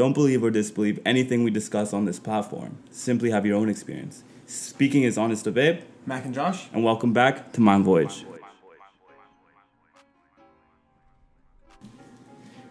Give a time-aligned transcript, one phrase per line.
[0.00, 2.78] Don't believe or disbelieve anything we discuss on this platform.
[2.90, 4.22] Simply have your own experience.
[4.46, 6.68] Speaking is honest to babe, Mac and Josh.
[6.72, 8.24] and welcome back to Mind Voyage.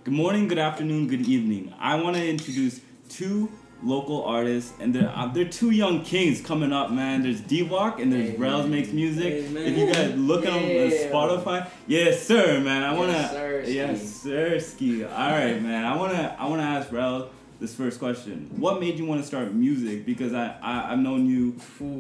[0.04, 1.72] Good morning, good afternoon, good evening.
[1.78, 3.52] I want to introduce two
[3.84, 7.24] local artists, and they're uh, they're two young kings coming up, man.
[7.24, 8.42] There's D Walk and there's Amen.
[8.42, 9.46] Rails Makes Music.
[9.46, 9.64] Amen.
[9.66, 12.84] If you guys look at them on Spotify, yes sir, man.
[12.84, 13.74] I wanna, Yes, sir, ski.
[13.76, 15.04] yes sir, ski.
[15.04, 15.86] All right, man.
[15.86, 18.50] I wanna I wanna ask Rail this first question.
[18.58, 20.06] What made you want to start music?
[20.06, 21.56] Because I, I I've known you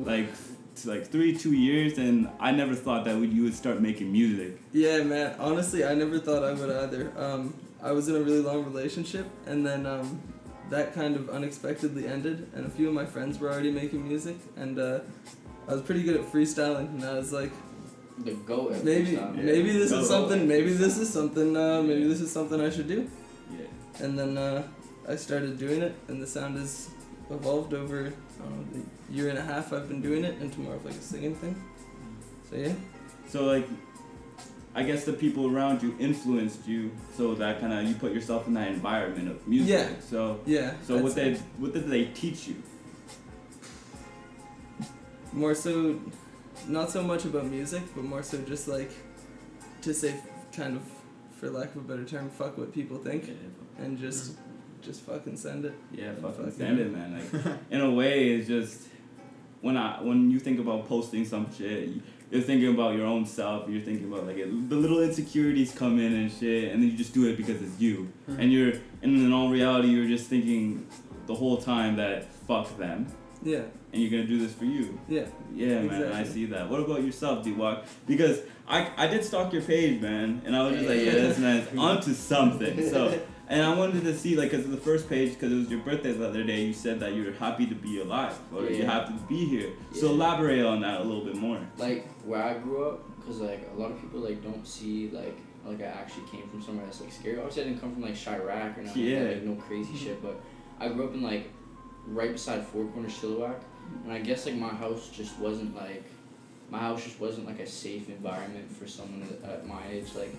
[0.05, 0.27] like
[0.85, 4.57] like three two years, and I never thought that would, you would start making music.
[4.71, 5.35] Yeah, man.
[5.39, 7.11] Honestly, I never thought I would either.
[7.17, 10.21] Um, I was in a really long relationship, and then um,
[10.69, 12.47] that kind of unexpectedly ended.
[12.55, 14.99] And a few of my friends were already making music, and uh,
[15.67, 16.89] I was pretty good at freestyling.
[16.95, 17.51] And I was like,
[18.19, 18.73] The goat.
[18.73, 19.11] at maybe.
[19.11, 19.29] Yeah.
[19.31, 19.99] maybe this Go.
[19.99, 20.47] is something.
[20.47, 21.55] Maybe this is something.
[21.55, 23.09] Uh, maybe this is something I should do.
[23.51, 24.03] Yeah.
[24.05, 24.63] And then uh,
[25.07, 26.89] I started doing it, and the sound has
[27.29, 30.59] evolved over I don't know, the year and a half I've been doing it into
[30.61, 31.55] more of like a singing thing.
[32.49, 32.73] So yeah.
[33.27, 33.67] So like,
[34.75, 38.47] I guess the people around you influenced you, so that kind of you put yourself
[38.47, 39.69] in that environment of music.
[39.69, 39.89] Yeah.
[39.99, 40.73] So Yeah.
[40.85, 42.55] so what they what did they teach you?
[45.31, 45.99] more so
[46.67, 48.89] not so much about music but more so just like
[49.81, 50.15] to say
[50.51, 50.81] kind of
[51.39, 53.29] for lack of a better term fuck what people think
[53.77, 54.81] and just mm-hmm.
[54.81, 57.13] just fucking send it Yeah, fucking Fucking- stand it, man.
[57.31, 58.87] Like, in a way, it's just
[59.61, 61.89] when I when you think about posting some shit,
[62.31, 63.69] you're thinking about your own self.
[63.69, 66.97] You're thinking about like it, the little insecurities come in and shit, and then you
[66.97, 68.11] just do it because it's you.
[68.25, 68.39] Hmm.
[68.39, 70.87] And you're and in all reality, you're just thinking
[71.25, 73.07] the whole time that fuck them,
[73.43, 74.99] yeah and you're gonna do this for you.
[75.07, 76.69] yeah Yeah, man, I see that.
[76.69, 77.85] What about yourself, D Walk?
[78.07, 81.37] Because I I did stalk your page, man, and I was just like, yeah, this
[81.39, 82.89] man's onto something.
[82.89, 83.19] So,
[83.49, 86.11] and I wanted to see, like, because the first page, because it was your birthday
[86.13, 89.13] the other day, you said that you were happy to be alive, or you're happy
[89.13, 89.71] to be here.
[89.93, 91.59] So elaborate on that a little bit more.
[91.77, 95.37] like where I grew up, cause like a lot of people like don't see like
[95.65, 97.37] like I actually came from somewhere that's like scary.
[97.37, 99.19] Obviously, I didn't come from like Chiraq or nothing, Yeah.
[99.23, 100.21] like no crazy shit.
[100.21, 100.39] But
[100.79, 101.49] I grew up in like
[102.07, 103.55] right beside Four Corners Chilliwack,
[104.03, 106.03] and I guess like my house just wasn't like
[106.71, 110.05] my house just wasn't like a safe environment for someone at my age.
[110.15, 110.33] Like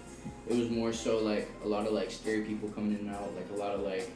[0.48, 3.34] it was more so like a lot of like scary people coming in and out,
[3.34, 4.10] like a lot of like.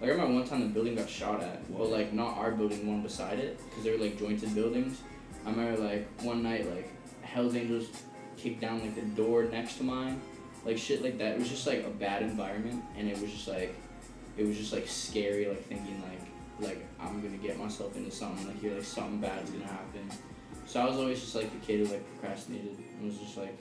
[0.00, 2.86] Like I remember one time the building got shot at, but like not our building,
[2.86, 5.00] one beside it, because they were like jointed buildings.
[5.46, 6.90] I remember like one night like
[7.22, 7.88] Hell's Angels
[8.36, 10.20] kicked down like the door next to mine,
[10.64, 11.34] like shit like that.
[11.34, 13.74] It was just like a bad environment, and it was just like,
[14.36, 16.20] it was just like scary, like thinking like
[16.60, 20.10] like I'm gonna get myself into something like here like something bad's gonna happen.
[20.66, 23.56] So I was always just like the kid who like procrastinated and was just like,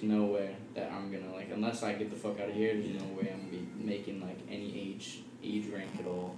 [0.00, 2.74] there's no way that I'm gonna like unless I get the fuck out of here.
[2.74, 6.36] There's no way I'm gonna be making like any age age rank at all.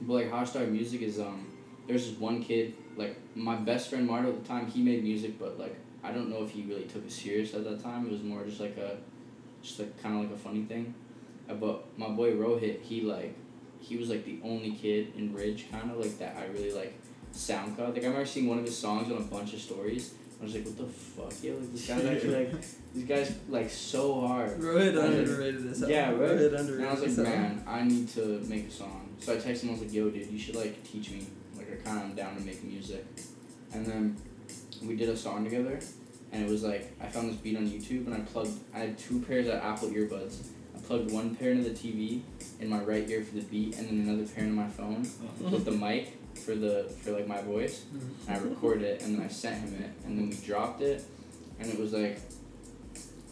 [0.00, 1.46] But like started music is um
[1.86, 5.38] there's this one kid like my best friend Marto at the time he made music
[5.38, 8.12] but like I don't know if he really took it serious at that time it
[8.12, 8.98] was more just like a
[9.62, 10.94] just like kind of like a funny thing
[11.48, 13.34] Uh, but my boy Rohit he like
[13.80, 16.94] he was like the only kid in Ridge kind of like that I really like
[17.32, 20.44] SoundCloud like I remember seeing one of his songs on a bunch of stories I
[20.44, 22.52] was like what the fuck yo like this guy's actually like
[22.94, 26.20] this guy's like so hard Rohit underrated this yeah, right.
[26.20, 27.32] Rohit and I was like, this album.
[27.32, 29.08] man, I need to make a song.
[29.20, 29.70] So I texted him.
[29.70, 31.26] I was like, yo, dude, you should like teach me.
[31.56, 33.04] Like, I kind of am down to make music.
[33.72, 34.16] And then
[34.82, 35.80] we did a song together,
[36.32, 38.58] and it was like I found this beat on YouTube, and I plugged.
[38.74, 40.48] I had two pairs of Apple earbuds.
[40.74, 42.22] I plugged one pair into the TV
[42.60, 45.50] in my right ear for the beat, and then another pair into my phone uh-huh.
[45.50, 47.84] with the mic for the for like my voice.
[47.84, 48.30] Mm-hmm.
[48.30, 51.04] And I recorded it, and then I sent him it, and then we dropped it,
[51.58, 52.20] and it was like,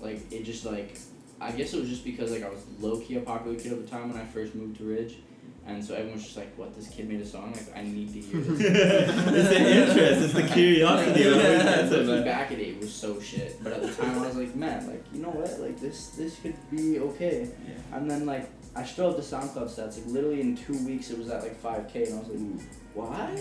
[0.00, 0.98] like it just like
[1.40, 3.84] I guess it was just because like I was low key a popular kid at
[3.84, 5.18] the time when I first moved to Ridge,
[5.66, 6.74] and so everyone's just like, "What?
[6.74, 7.52] This kid made a song?
[7.52, 11.20] Like I need to hear this." it's the interest, it's the curiosity.
[11.20, 13.62] Yeah, of yeah, That's looking back at it, it was so shit.
[13.62, 15.60] But at the time, I was like, man, like you know what?
[15.60, 17.50] Like this, this could be okay.
[17.68, 17.98] Yeah.
[17.98, 19.96] And then like I still have the SoundCloud stats.
[19.96, 22.66] Like literally in two weeks, it was at like five k, and I was like,
[22.96, 23.38] what?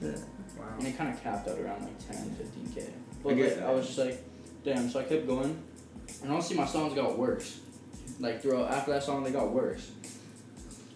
[0.00, 0.16] Yeah.
[0.78, 2.90] And it kind of capped out around like 10, 15K.
[3.22, 3.68] But get like that.
[3.68, 4.24] I was just like,
[4.64, 4.88] damn.
[4.88, 5.60] So I kept going,
[6.22, 7.60] and honestly, my songs got worse.
[8.20, 9.90] Like throughout after that song, they got worse.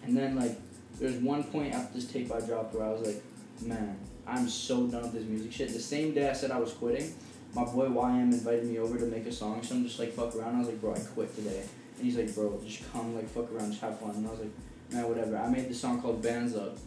[0.03, 0.57] And then like
[0.99, 3.23] there's one point after this tape I dropped where I was like,
[3.61, 5.69] man, I'm so done with this music shit.
[5.69, 7.13] The same day I said I was quitting,
[7.53, 10.35] my boy YM invited me over to make a song, so I'm just like fuck
[10.35, 10.55] around.
[10.55, 11.63] I was like, bro, I quit today.
[11.97, 14.11] And he's like, bro, just come like fuck around, just have fun.
[14.11, 14.51] And I was like,
[14.91, 15.37] man, whatever.
[15.37, 16.77] I made the song called Bands Up,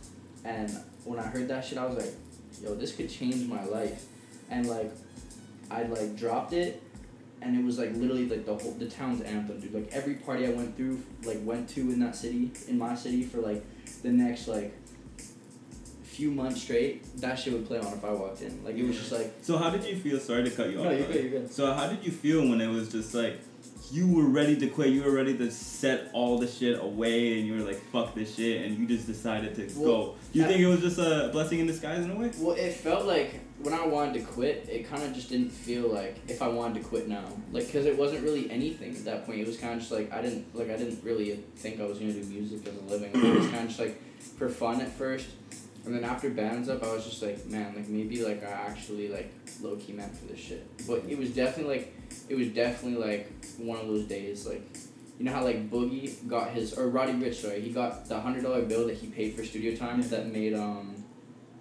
[0.45, 0.71] and
[1.07, 2.15] when I heard that shit, I was like,
[2.63, 4.05] yo, this could change my life.
[4.51, 4.93] And like,
[5.71, 6.83] I like dropped it,
[7.43, 9.75] and it was like literally like the whole the town's anthem, dude.
[9.75, 13.25] Like every party I went through, like went to in that city, in my city
[13.25, 13.65] for like
[14.03, 14.75] the next like
[16.17, 18.65] few months straight, that shit would play on if I walked in.
[18.65, 20.19] Like it was just like So how did you feel?
[20.19, 20.85] Sorry to cut you off.
[20.85, 21.53] no, you're good, you're good.
[21.53, 23.39] So how did you feel when it was just like
[23.93, 27.47] you were ready to quit, you were ready to set all the shit away, and
[27.47, 30.15] you were like, "Fuck this shit," and you just decided to Well, go?
[30.33, 32.33] Do you I- think it was just a blessing in disguise in a way?
[32.41, 35.87] Well, it felt like when I wanted to quit, it kind of just didn't feel
[35.87, 39.25] like if I wanted to quit now, like because it wasn't really anything at that
[39.25, 39.39] point.
[39.41, 41.99] It was kind of just like I didn't like I didn't really think I was
[42.01, 43.11] gonna do music as a living.
[43.15, 43.97] It was kind of just like
[44.37, 45.27] for fun at first,
[45.87, 49.09] and then after bands up, I was just like, man, like maybe like I actually
[49.09, 50.67] like low key meant for this shit.
[50.87, 51.95] But it was definitely like
[52.29, 54.63] it was definitely like one of those days like.
[55.19, 58.43] You know how like Boogie got his or Roddy Ricch sorry he got the hundred
[58.43, 60.95] dollar bill that he paid for studio time that made um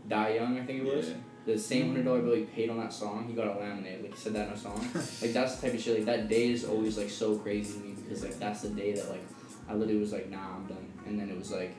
[0.10, 1.16] Die Young I think it was Yeah.
[1.46, 4.02] the same hundred dollar bill he paid on that song, he got a laminate.
[4.04, 4.78] Like he said that in a song.
[4.94, 5.96] like that's the type of shit.
[6.00, 8.92] Like that day is always like so crazy to me because like that's the day
[8.92, 9.24] that like
[9.70, 10.92] I literally was like, nah, I'm done.
[11.08, 11.74] And then it was like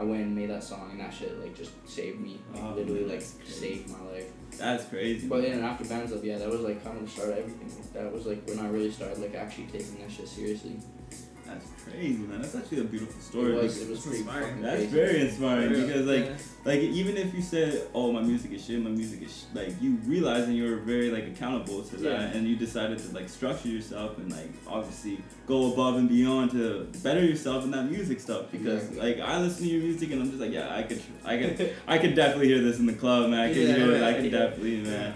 [0.00, 2.40] I went and made that song and that shit like just saved me.
[2.54, 3.52] Like Oh, literally like crazy.
[3.52, 4.24] saved my life.
[4.56, 5.28] That's crazy.
[5.28, 7.68] But then after bands up, yeah, that was like kind of the start of everything.
[7.68, 10.76] Like, that was like when I really started like actually taking that shit seriously.
[11.50, 12.40] That's crazy, man.
[12.42, 13.56] That's actually a beautiful story.
[13.56, 14.62] it was it was pretty inspiring.
[14.62, 14.86] that's crazy.
[15.00, 15.80] very inspiring Yeah.
[15.86, 16.36] because like Yeah.
[16.70, 19.70] like even if you said oh my music is shit my music is sh-, like
[19.82, 23.68] you realize and you're very like accountable to that and you decided to like structure
[23.68, 28.44] yourself and like obviously go above and beyond to better yourself in that music stuff
[28.52, 29.14] because Exactly.
[29.16, 31.74] like I listen to your music and I'm just like yeah I could I could
[31.88, 34.10] I could definitely hear this in the club man I could Yeah, hear it I
[34.10, 34.38] yeah, could yeah.
[34.38, 35.14] definitely man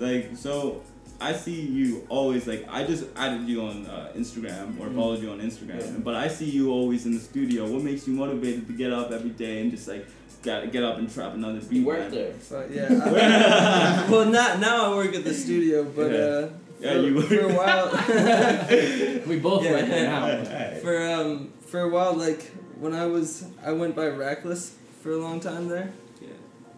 [0.00, 0.82] like so
[1.20, 4.94] I see you always like I just added you on uh, Instagram or Mhm.
[4.96, 5.98] followed you on Instagram, Yeah.
[6.04, 7.66] but I see you always in the studio.
[7.70, 10.06] What makes you motivated to get up every day and just like
[10.42, 11.78] gotta get up and trap another beat?
[11.80, 12.34] You worked there.
[12.40, 12.88] so yeah.
[14.06, 14.92] I- well, not now.
[14.92, 16.18] I work at the studio, but Yeah.
[16.18, 16.48] uh,
[16.78, 17.24] Yeah, for, you work.
[17.26, 17.88] for a while.
[19.26, 19.72] We both Yeah.
[19.72, 20.80] went there now.
[20.82, 22.42] for um for a while, like
[22.78, 24.72] when I was, I went by Rackless
[25.02, 25.88] for a long time there,
[26.20, 26.28] Yeah.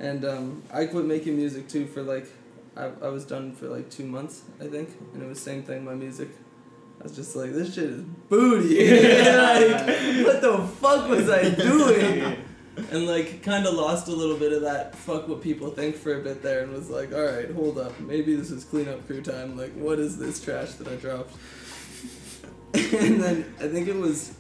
[0.09, 2.27] and um I quit making music too for like,
[2.79, 5.85] I I was done for like two months I think, and it was same thing.
[5.85, 6.29] My music.
[7.01, 8.91] I was just like, this shit is booty.
[8.91, 9.87] like,
[10.27, 12.39] what the fuck was I doing?
[12.91, 16.19] and like kind of lost a little bit of that fuck what people think for
[16.19, 19.21] a bit there and was like all right hold up maybe this is cleanup crew
[19.21, 21.35] time like what is this trash that i dropped
[22.75, 24.35] and then i think it was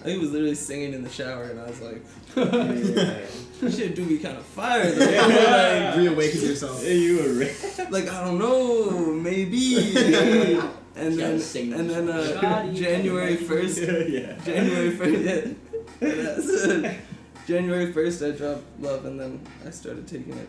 [0.00, 2.02] i think it was literally singing in the shower and i was like
[2.44, 5.96] this shit do be kind of fire though Yeah.
[5.96, 6.82] Reawaken yourself.
[6.84, 7.74] Yeah, you were right.
[7.78, 9.76] like, like i don't know maybe
[10.96, 11.40] and then
[11.72, 13.36] and then uh, january January.
[13.36, 14.44] 1st yeah.
[14.44, 15.56] January first,
[16.00, 16.94] yeah.
[17.48, 20.48] January first, I dropped love, and then I started taking it,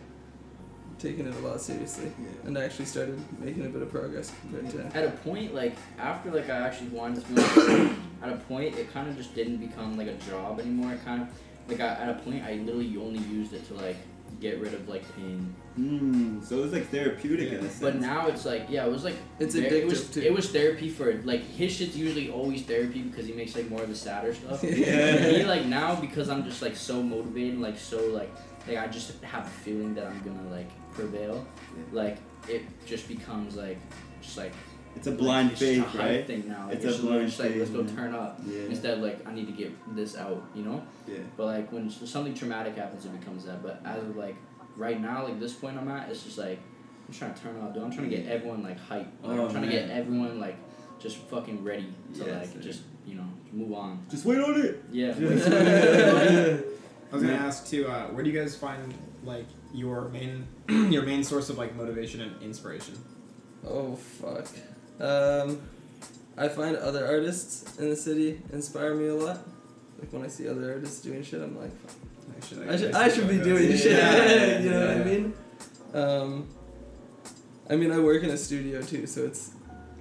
[0.98, 2.12] taking it a lot seriously,
[2.44, 4.98] and I actually started making a bit of progress compared to.
[4.98, 8.92] At a point, like after like I actually wanted to be at a point, it
[8.92, 10.92] kind of just didn't become like a job anymore.
[10.92, 11.28] It kind of
[11.68, 13.96] like I, at a point, I literally only used it to like
[14.40, 15.54] get rid of like pain.
[15.78, 17.80] Mm, so it was like therapeutic in a sense.
[17.80, 20.20] But now it's like yeah, it was like It's ther- it was too.
[20.20, 23.82] it was therapy for like his shit's usually always therapy because he makes like more
[23.82, 24.62] of the sadder stuff.
[24.64, 25.20] Yeah.
[25.30, 28.30] Me like now because I'm just like so motivated, like so like
[28.66, 31.46] like I just have a feeling that I'm gonna like prevail.
[31.92, 32.18] Like
[32.48, 33.78] it just becomes like
[34.22, 34.52] just like
[34.96, 36.26] it's a blind like, it's faith, a hype right?
[36.26, 36.64] Thing now.
[36.66, 37.96] Like, It's it's a just, blind just like let's go man.
[37.96, 38.62] turn up Yeah.
[38.64, 40.82] instead of like I need to get this out, you know.
[41.06, 41.18] Yeah.
[41.36, 43.62] But like when something traumatic happens, it becomes that.
[43.62, 44.36] But as of like
[44.76, 46.58] right now, like this point I'm at, it's just like
[47.08, 47.82] I'm trying to turn up, dude.
[47.82, 49.06] I'm trying to get everyone like hype.
[49.22, 50.56] Like, Oh, I'm trying to get everyone like
[50.98, 52.60] just fucking ready to Yes, like sir.
[52.60, 54.04] just you know move on.
[54.10, 54.84] Just wait on it.
[54.92, 55.10] Yeah.
[57.12, 57.86] I was gonna ask too.
[57.88, 62.20] Uh, where do you guys find like your main your main source of like motivation
[62.20, 62.94] and inspiration?
[63.66, 64.46] Oh fuck.
[65.00, 65.60] Um,
[66.36, 69.38] I find other artists in the city inspire me a lot.
[69.98, 71.96] Like when I see other artists doing shit, I'm like, fuck.
[72.36, 73.92] I should, I should, I should be doing shit.
[73.92, 75.34] Yeah, you know what I mean?
[75.92, 76.48] Um,
[77.68, 79.50] I mean, I work in a studio too, so it's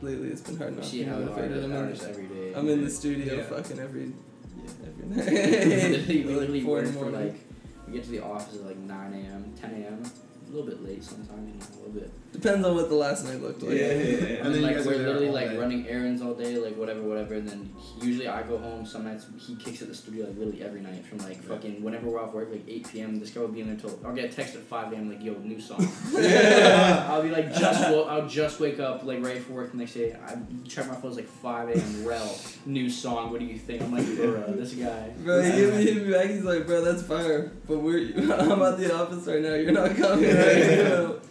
[0.01, 1.63] lately it's been hard You not to be motivated.
[1.65, 2.53] I'm in, every day.
[2.55, 3.43] I'm in the studio Yeah.
[3.43, 4.13] fucking every
[4.85, 6.07] every literally, night.
[6.07, 7.35] we Like literally four in work for like
[7.87, 10.03] we get to the office at like 9 a.m., 10 a.m.
[10.49, 12.11] A little bit late sometimes, you know, a little bit.
[12.33, 13.77] Depends on what the last night looked like.
[13.77, 14.01] Yeah, yeah, yeah.
[14.01, 15.57] And And then then you like guys we're are literally all like day.
[15.57, 17.33] running errands all day, like whatever, whatever.
[17.35, 18.85] And then usually I go home.
[18.85, 22.07] Some nights he kicks at the studio like literally every night from like fucking whenever
[22.07, 23.19] we're off work like 8 p.m.
[23.19, 25.09] This guy will be in there till I'll get a text at 5 a.m.
[25.09, 25.79] like yo new song.
[26.15, 29.93] I'll be like just wo- I'll just wake up like ready for work the next
[29.93, 30.13] day.
[30.25, 30.37] I
[30.67, 32.05] check my phone it's like 5 a.m.
[32.05, 33.31] Rel new song.
[33.31, 33.81] What do you think?
[33.81, 35.09] I'm like bro, this guy.
[35.23, 36.27] Bro, he hit me, hit me back.
[36.29, 37.51] He's like, bro, that's fire.
[37.67, 39.53] But we're I'm at the office right now.
[39.55, 40.38] You're not coming.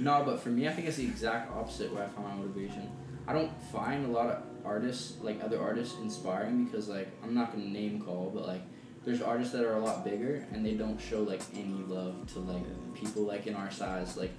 [0.00, 2.90] No, but for me, I think it's the exact opposite where I find my motivation.
[3.26, 7.52] I don't find a lot of artists like other artists inspiring because like I'm not
[7.52, 8.62] gonna name call, but like
[9.04, 12.38] there's artists that are a lot bigger and they don't show like any love to
[12.40, 12.62] like
[12.94, 14.30] people like in our size, like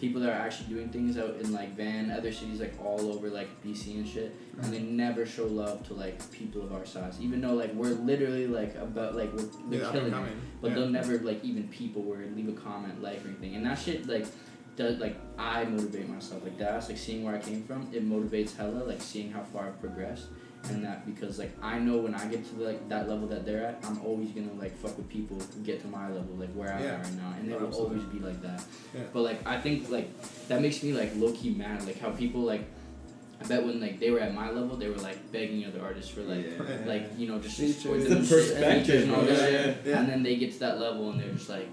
[0.00, 3.28] people that are actually doing things out in like Van, other cities like all over
[3.30, 7.16] like BC and shit, and they never show love to like people of our size,
[7.20, 10.40] even though like we're literally like about like we're they're Yeah, killing it, coming.
[10.60, 10.74] but Yeah.
[10.74, 14.08] they'll never like even people where leave a comment like or anything, and that shit
[14.08, 14.26] like
[14.74, 17.88] does like I motivate myself like that's like seeing where I came from.
[17.92, 20.26] It motivates hella like seeing how far I've progressed.
[20.64, 23.64] And that because like I know when I get to like that level that they're
[23.64, 26.72] at, I'm always gonna like fuck with people who get to my level, like where
[26.74, 26.94] I Yeah.
[26.96, 27.96] am right now, and it Oh, will absolutely.
[28.00, 28.62] always be like that.
[28.94, 29.00] Yeah.
[29.12, 30.08] But like I think like
[30.48, 32.64] that makes me like low key mad, like how people like
[33.40, 36.10] I bet when like they were at my level, they were like begging other artists
[36.10, 36.76] for like Yeah.
[36.86, 37.76] like you know just Features.
[37.80, 39.76] support It's them the and and perspective, and all that Yeah, shit.
[39.86, 39.98] yeah.
[40.00, 41.68] and then they get to that level and they're just like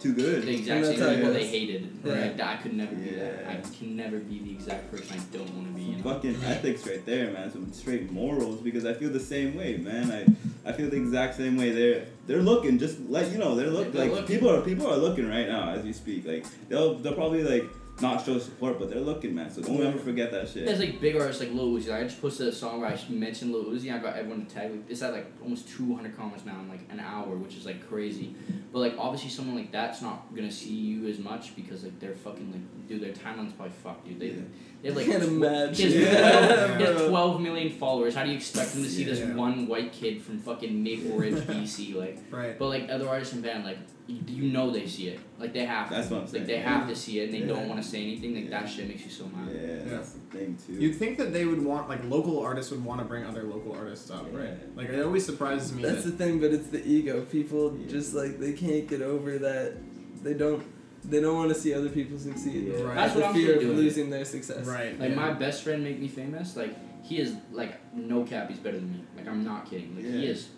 [0.00, 0.42] Too good.
[0.42, 1.98] the exact same that's how it people they hated.
[2.04, 2.12] Yeah.
[2.12, 2.40] Right?
[2.40, 3.48] I could never be that.
[3.48, 5.96] I can never be the exact person I don't want to be.
[5.96, 6.02] Know?
[6.02, 7.50] Fucking ethics right there, man.
[7.50, 10.10] Some straight morals because I feel the same way, man.
[10.12, 11.70] I I feel the exact same way.
[11.70, 14.26] They're they're looking, just let you know, they're look They're like looking.
[14.26, 16.26] people are people are looking right now as you speak.
[16.26, 17.64] Like they'll they'll probably like
[18.00, 19.50] not show support, but they're looking, man.
[19.50, 20.66] So don't ever forget that shit.
[20.66, 21.92] There's like big artists like Lil Uzi.
[21.92, 23.90] I just posted a song where I mentioned Lil Uzi.
[23.90, 24.70] And I got everyone to tag.
[24.70, 27.88] Like, it's at like almost 200 comments now in like an hour, which is like
[27.88, 28.34] crazy.
[28.72, 32.14] But like obviously someone like that's not gonna see you as much because like they're
[32.14, 34.20] fucking like dude their timeline's probably fucked dude.
[34.20, 34.42] They Yeah.
[34.82, 35.90] They have like Can't imagine.
[35.90, 36.76] He has, Yeah.
[36.76, 38.14] 12, he has 12 million followers.
[38.14, 39.34] How do you expect them to see this Yeah.
[39.34, 41.94] one white kid from fucking Maple Ridge, BC?
[41.94, 42.58] Like, Right.
[42.58, 45.20] but like other artists in band, like you, you know they see it.
[45.38, 45.90] Like they have.
[45.90, 46.14] That's to.
[46.14, 46.44] what I'm saying.
[46.44, 47.46] Like they have to see it, and they Yeah.
[47.46, 48.34] don't want to say anything.
[48.34, 48.60] Like Yeah.
[48.60, 49.48] that shit makes you so mad.
[49.54, 50.74] Yeah, that's the thing too.
[50.74, 53.72] You'd think that they would want like local artists would want to bring other local
[53.74, 54.38] artists up, Yeah.
[54.38, 54.76] right?
[54.76, 55.82] Like it always surprises me.
[55.82, 57.22] That's that, the thing, but it's the ego.
[57.30, 57.88] People Yeah.
[57.90, 59.74] just like they can't get over that.
[60.22, 60.62] They don't.
[61.08, 62.68] They don't want to see other people succeed.
[62.68, 62.82] Yeah.
[62.82, 62.94] Right.
[62.96, 63.76] That's the what I'm fear of doing.
[63.76, 64.66] losing their success.
[64.66, 64.98] right.
[64.98, 65.16] Like yeah.
[65.16, 66.56] my best friend make me famous.
[66.56, 68.48] Like he is like no cap.
[68.48, 69.04] He's better than me.
[69.16, 69.96] Like I'm not kidding.
[69.96, 70.48] Like he is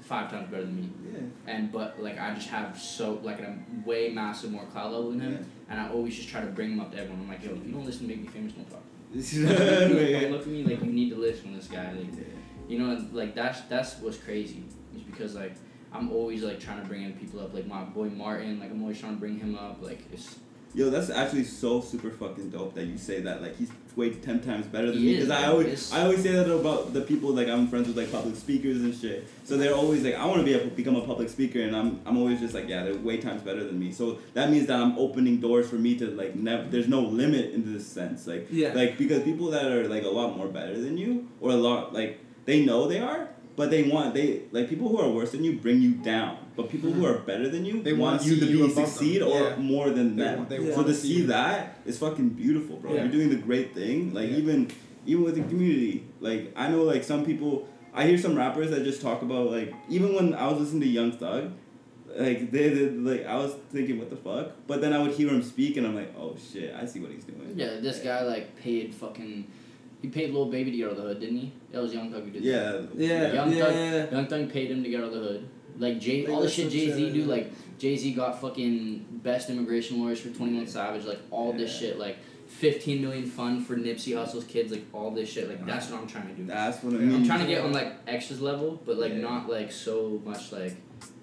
[0.00, 0.90] five times better than me.
[1.12, 1.52] yeah.
[1.52, 5.20] And but like I just have so like a way massive more cloud level than
[5.20, 5.32] him.
[5.32, 5.46] Yeah.
[5.70, 7.22] And I always just try to bring him up to everyone.
[7.22, 8.82] I'm like, yo, if you don't listen to make me famous, don't talk.
[9.12, 10.20] Yeah.
[10.20, 11.92] don't look at me like you need to listen to this guy.
[11.92, 12.08] Like
[12.68, 14.62] you know, like that's that's what's crazy.
[14.94, 15.54] Is because like
[15.92, 17.52] I'm always like trying to bring in people up.
[17.54, 18.60] Like my boy Martin.
[18.60, 19.78] Like I'm always trying to bring him up.
[19.82, 20.36] Like it's
[20.72, 23.42] Yo, that's actually so super fucking dope that you say that.
[23.42, 25.14] Like he's way ten times better than He me.
[25.16, 27.96] Because I always, It's- I always say that about the people like I'm friends with,
[27.96, 29.28] like public speakers and shit.
[29.42, 32.00] So they're always like, I want to be a, become a public speaker, and I'm,
[32.06, 33.90] I'm always just like, yeah, they're way times better than me.
[33.90, 36.62] So that means that I'm opening doors for me to like never.
[36.68, 38.72] There's no limit in this sense, like, Yeah.
[38.72, 41.92] like because people that are like a lot more better than you, or a lot
[41.92, 43.28] like they know they are,
[43.60, 46.38] but they want they like people who are worse than you bring you down.
[46.56, 47.14] But people who mm-hmm.
[47.14, 48.86] are better than you They want wanna you see to you be above them.
[48.86, 49.56] succeed or Yeah.
[49.56, 50.38] more than They them.
[50.38, 50.70] want- they Yeah.
[50.70, 51.26] So wanna see see you.
[51.26, 52.94] that is fucking beautiful, bro.
[52.94, 53.02] Yeah.
[53.02, 54.14] You're doing the great thing.
[54.14, 54.38] Like Yeah.
[54.38, 54.68] even
[55.06, 56.04] even with the community.
[56.20, 59.74] Like I know like some people I hear some rappers that just talk about like
[59.90, 61.44] even when I was listening to Young Thug,
[62.16, 65.28] like they, they like I was thinking what the fuck, but then I would hear
[65.28, 67.52] him speak and I'm like oh shit I see what he's doing.
[67.56, 67.72] yeah.
[67.86, 69.46] This guy like paid fucking.
[70.02, 71.52] He paid Lil Baby to get out of the hood, didn't he?
[71.72, 72.46] That was Young Thug who did that.
[72.46, 72.80] Yeah.
[72.96, 73.32] Yeah.
[73.32, 73.64] Young yeah.
[73.64, 74.10] Thug- yeah.
[74.10, 75.48] Young Thug paid him to get out of the hood.
[75.78, 77.24] Like Jay, all the shit Jay Z shit, do.
[77.24, 81.04] Like Jay Z got fucking best immigration lawyers for Twenty One Savage.
[81.04, 81.98] Like all this shit.
[81.98, 84.72] Like fifteen million fund for Nipsey Hussle's kids.
[84.72, 85.48] Like all this shit.
[85.48, 86.44] Like that's what I'm trying to do.
[86.44, 87.14] That's what I mean.
[87.14, 89.18] I'm trying to get on like extras level, but like Yeah.
[89.20, 90.76] not like so much like,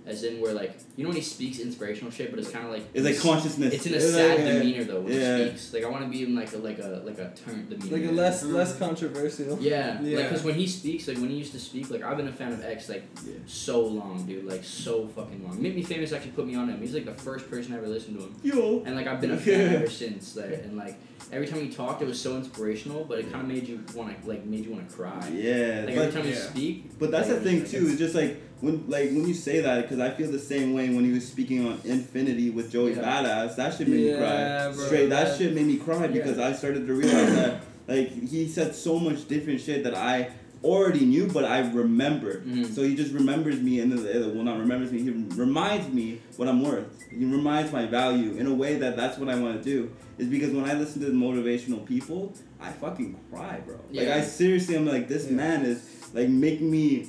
[0.07, 2.71] as in where like you know when he speaks inspirational shit, but it's kind of
[2.71, 3.73] like It's like consciousness.
[3.73, 5.37] It's in a It's sad like, demeanor though when yeah.
[5.37, 5.73] he speaks.
[5.73, 7.97] Like I want to be in like a like a like a turn demeanor.
[7.97, 9.57] Like a less less controversial.
[9.59, 10.17] Yeah, Yeah.
[10.19, 12.31] like because when he speaks, like when he used to speak, like I've been a
[12.31, 13.33] fan of X like Yeah.
[13.45, 15.61] so long, dude, like so fucking long.
[15.61, 16.79] Make Me Famous actually put me on him.
[16.79, 18.83] He's like the first person I ever listened to him, Yo.
[18.85, 19.77] and like I've been a fan Yeah.
[19.79, 20.35] ever since.
[20.35, 20.97] Like, and like
[21.31, 24.21] every time he talked, it was so inspirational, but it kind of made you want
[24.21, 25.27] to like made you want to cry.
[25.33, 25.83] Yeah.
[25.85, 26.97] Like but- every time you speak.
[26.99, 27.77] But that's the thing like, too.
[27.77, 30.73] it's- It's just like when like when you say that because I feel the same
[30.73, 33.03] way when he was speaking on Infinity with Joey Yeah.
[33.03, 33.55] Badass.
[33.55, 34.71] That shit made me cry.
[34.73, 35.09] bro, Straight.
[35.09, 36.07] That that- shit made me cry Yeah.
[36.07, 40.29] because I started to realize that like he said so much different shit that I
[40.63, 42.45] already knew, but I remembered.
[42.45, 42.73] Mhm.
[42.73, 45.01] So he just remembers me, and then- well, not remembers me.
[45.01, 46.85] He reminds me what I'm worth.
[47.09, 49.89] He reminds my value in a way that that's what I want to do.
[50.17, 53.75] Is because when I listen to motivational people, I fucking cry, bro.
[53.93, 55.35] Like I seriously, I'm like, this Yeah.
[55.35, 55.79] man is
[56.13, 57.07] like making me.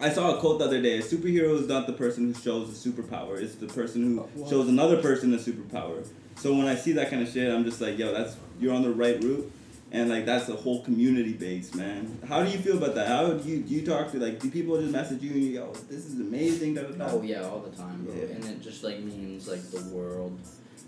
[0.00, 0.98] I saw a quote the other day.
[0.98, 3.40] A superhero is not the person who shows a superpower.
[3.40, 4.48] It's the person who wow.
[4.48, 6.06] shows another person a superpower.
[6.36, 8.82] So when I see that kind of shit, I'm just like, yo, that's you're on
[8.82, 9.50] the right route,
[9.90, 12.18] and like that's a whole community base, man.
[12.28, 13.08] How do you feel about that?
[13.08, 15.54] How do you do you talk to like do people just message you and you
[15.54, 17.10] go, oh, this is amazing, da da da.
[17.10, 18.14] Oh yeah, all the time, bro.
[18.14, 18.34] Yeah.
[18.34, 20.38] And it just like means like the world.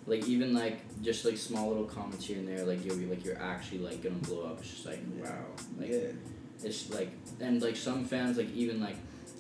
[0.06, 3.40] like even like just like small little comments here and there, like yo, like you're
[3.40, 4.58] actually like gonna blow up.
[4.60, 5.30] It's just like wow,
[5.78, 5.98] like yeah.
[6.62, 8.96] it's like and like some fans like even like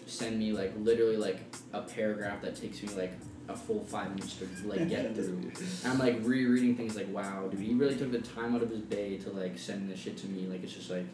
[0.06, 1.40] send me like literally like
[1.72, 3.12] a paragraph that takes me like
[3.50, 5.52] a full five minutes to like get through.
[5.84, 8.70] And I'm like rereading things like wow, dude, he really took the time out of
[8.70, 10.46] his day to like send this shit to me.
[10.46, 11.06] Like it's just like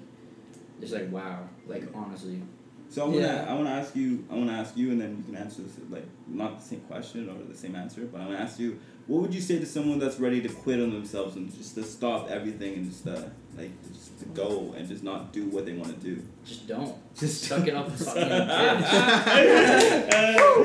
[0.81, 2.43] it's like wow, like honestly.
[2.89, 3.47] So I wanna Yeah.
[3.49, 6.07] I wanna ask you I wanna ask you and then you can answer this like
[6.27, 9.35] not the same question or the same answer, but I wanna ask you what would
[9.35, 12.75] you say to someone that's ready to quit on themselves and just to stop everything
[12.75, 13.23] and just uh,
[13.57, 16.23] like just to go and just not do what they want to do?
[16.45, 16.95] Just don't.
[17.17, 18.83] Just Suck it up and stop being a bitch.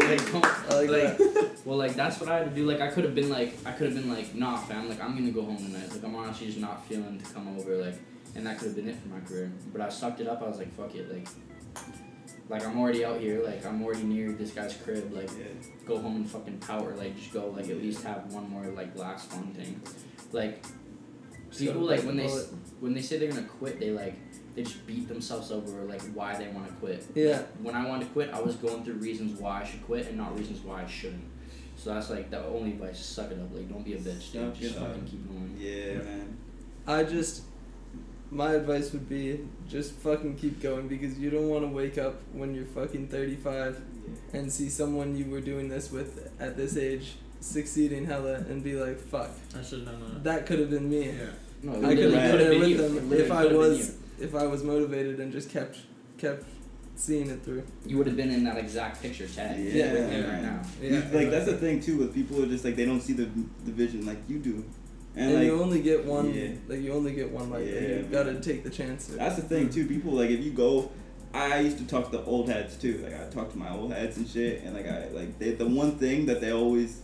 [0.10, 1.19] like, don't, like like,
[1.65, 2.65] well, like that's what I had to do.
[2.65, 4.89] Like, I could have been like, I could have been like, nah, fam.
[4.89, 5.89] Like, I'm gonna go home tonight.
[5.91, 7.77] Like, I'm honestly just not feeling to come over.
[7.77, 7.95] Like,
[8.36, 9.51] and that could have been it for my career.
[9.71, 10.41] But I sucked it up.
[10.41, 11.12] I was like, fuck it.
[11.12, 11.27] Like,
[12.50, 13.43] like I'm already out here.
[13.43, 15.12] Like, I'm already near this guy's crib.
[15.13, 15.45] Like, Yeah.
[15.86, 16.95] go home and fucking power.
[16.95, 17.48] Like, just go.
[17.50, 19.81] Like, at least have one more like last fun thing.
[20.31, 20.63] Like,
[21.58, 24.15] people like when they s- when they say they're gonna quit, they like
[24.55, 27.05] they just beat themselves over like why they want to quit.
[27.15, 27.43] Yeah.
[27.62, 30.17] When I wanted to quit, I was going through reasons why I should quit and
[30.17, 31.24] not reasons why I shouldn't.
[31.77, 33.53] So that's like the only advice: just suck it up.
[33.55, 34.41] Like, don't be a bitch, dude.
[34.43, 34.88] Suck Just it up.
[34.89, 35.55] fucking keep going.
[35.58, 36.38] Yeah, man.
[36.88, 37.43] I just,
[38.29, 39.39] my advice would be
[39.70, 43.81] just fucking keep going because you don't want to wake up when you're fucking 35
[44.34, 48.75] and see someone you were doing this with at this age succeeding hella and be
[48.75, 51.07] like, fuck, I should have done that could have been me.
[51.10, 51.25] Yeah.
[51.63, 52.77] No, I could have could've been been with you.
[52.77, 55.77] them It if I was if I was motivated and just kept
[56.17, 56.45] kept
[56.95, 57.55] seeing it through.
[57.55, 59.60] You, you would have been in that exact picture tag.
[59.60, 60.29] Yeah, with me man.
[60.33, 60.62] right now.
[60.81, 63.13] You- like that's the thing too with people who are just like they don't see
[63.13, 63.27] the
[63.65, 64.63] the vision like you do,
[65.15, 66.50] and, And, like you only get one, Yeah.
[66.67, 68.12] like you only get one life, Yeah, you man.
[68.12, 69.05] gotta take the chance.
[69.07, 69.88] That's the thing too.
[69.88, 70.91] People like if you go,
[71.33, 73.00] I used to talk to the old heads too.
[73.03, 75.67] Like I talk to my old heads and shit, and like I like they the
[75.67, 77.01] one thing that they always,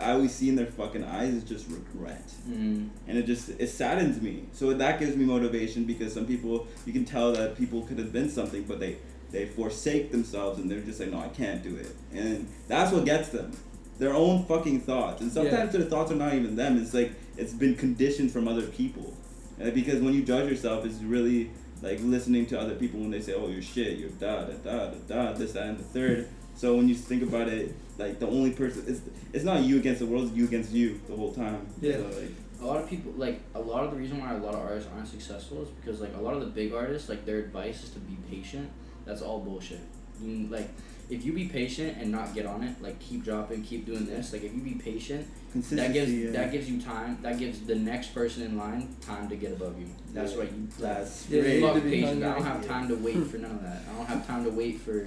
[0.00, 2.88] I always see in their fucking eyes is just regret, Mm.
[3.06, 4.44] and it just it saddens me.
[4.52, 8.12] So that gives me motivation because some people you can tell that people could have
[8.12, 8.96] been something, but they
[9.30, 13.04] they forsake themselves and they're just like no I can't do it, and that's what
[13.04, 13.52] gets them.
[13.98, 16.80] Their own fucking thoughts, and sometimes their thoughts are not even them.
[16.80, 19.14] It's like it's been conditioned from other people,
[19.60, 21.50] uh, because when you judge yourself, it's really
[21.82, 24.86] like listening to other people when they say, "Oh, you're shit, you're da da da
[24.90, 26.28] da da," this that and the third.
[26.54, 29.00] So when you think about it, like the only person, it's
[29.32, 31.66] it's not you against the world, it's you against you the whole time.
[31.80, 31.96] Yeah.
[31.96, 32.30] So, like,
[32.60, 34.88] A lot of people like a lot of the reason why a lot of artists
[34.94, 37.90] aren't successful is because like a lot of the big artists like their advice is
[37.90, 38.70] to be patient.
[39.04, 39.80] That's all bullshit.
[40.20, 40.68] You, like
[41.08, 44.32] if you be patient and not get on it, like keep dropping, keep doing this.
[44.32, 46.30] Like if you be patient, that gives yeah.
[46.32, 47.18] that gives you time.
[47.22, 49.86] That gives the next person in line time to get above you.
[50.12, 50.38] That's Yeah.
[50.38, 50.68] what you.
[50.78, 51.54] That's Yeah, great.
[51.54, 52.24] you need Fuck to be patience.
[52.24, 53.82] I don't have time to wait for none of that.
[53.88, 55.06] I don't have time to wait for Yeah.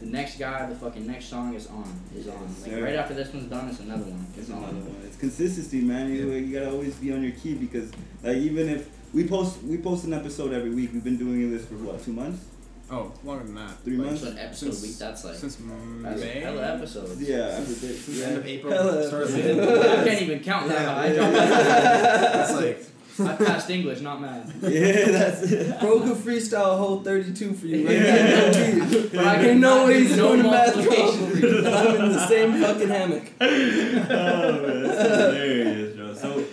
[0.00, 0.66] The next guy.
[0.68, 1.84] The fucking next song is on.
[2.16, 2.34] Is on.
[2.62, 2.82] Like Sure.
[2.84, 4.26] right after this one's done, it's another one.
[4.30, 4.62] It's It's on.
[4.62, 4.96] another one.
[5.06, 6.12] It's consistency, man.
[6.12, 7.90] You, you gotta always be on your key because,
[8.22, 11.64] like, even if we post we post an episode every week, we've been doing this
[11.66, 12.44] for what two months,
[12.90, 13.78] Oh, longer than that.
[13.84, 14.22] three Like, months.
[14.22, 14.98] so an episode a Since- week.
[14.98, 15.56] That's like Since
[16.02, 16.40] that's May.
[16.40, 17.20] hella episodes.
[17.22, 17.94] Yeah, every day.
[17.96, 18.72] Since the end of April.
[18.72, 19.86] Hella start of episodes.
[19.86, 20.82] I can't even count that.
[20.82, 20.94] Yeah.
[20.94, 21.06] high.
[21.06, 24.52] I dropped It's like I passed English, not math.
[24.62, 25.80] yeah, that's it.
[25.80, 28.50] Bro could freestyle a whole 32 for you right Yeah.
[28.50, 29.08] now.
[29.12, 31.30] But I can no not way do he's no doing a math multiplication.
[31.62, 31.66] problem.
[31.74, 33.30] I'm in the same fucking hammock.
[33.40, 36.14] oh man, that's hilarious, bro.
[36.14, 36.44] So,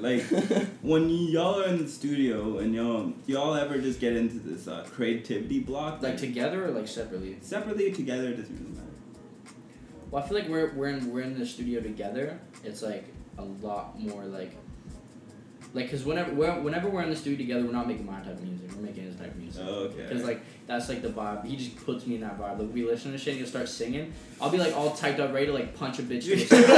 [0.00, 0.22] like,
[0.82, 4.86] when y'all are in the studio and y'all, y'all ever just get into this uh,
[4.90, 6.02] creativity block?
[6.02, 7.36] Like together or like separately?
[7.40, 8.88] separately, together, it doesn't really matter.
[10.10, 12.38] Well, I feel like we're we're in we're in the studio together.
[12.62, 13.04] It's like
[13.38, 14.52] a lot more like.
[15.74, 18.34] Like, cause whenever we're, whenever we're in the studio together, we're not making my type
[18.34, 18.70] of music.
[18.74, 19.62] We're making his type of music.
[19.66, 20.06] Oh, okay.
[20.08, 21.44] Cause like that's like the vibe.
[21.44, 22.58] He just puts me in that vibe.
[22.58, 24.12] Like we listen to shit, and he'll start singing.
[24.40, 26.50] I'll be like all typed up, ready to like punch a bitch.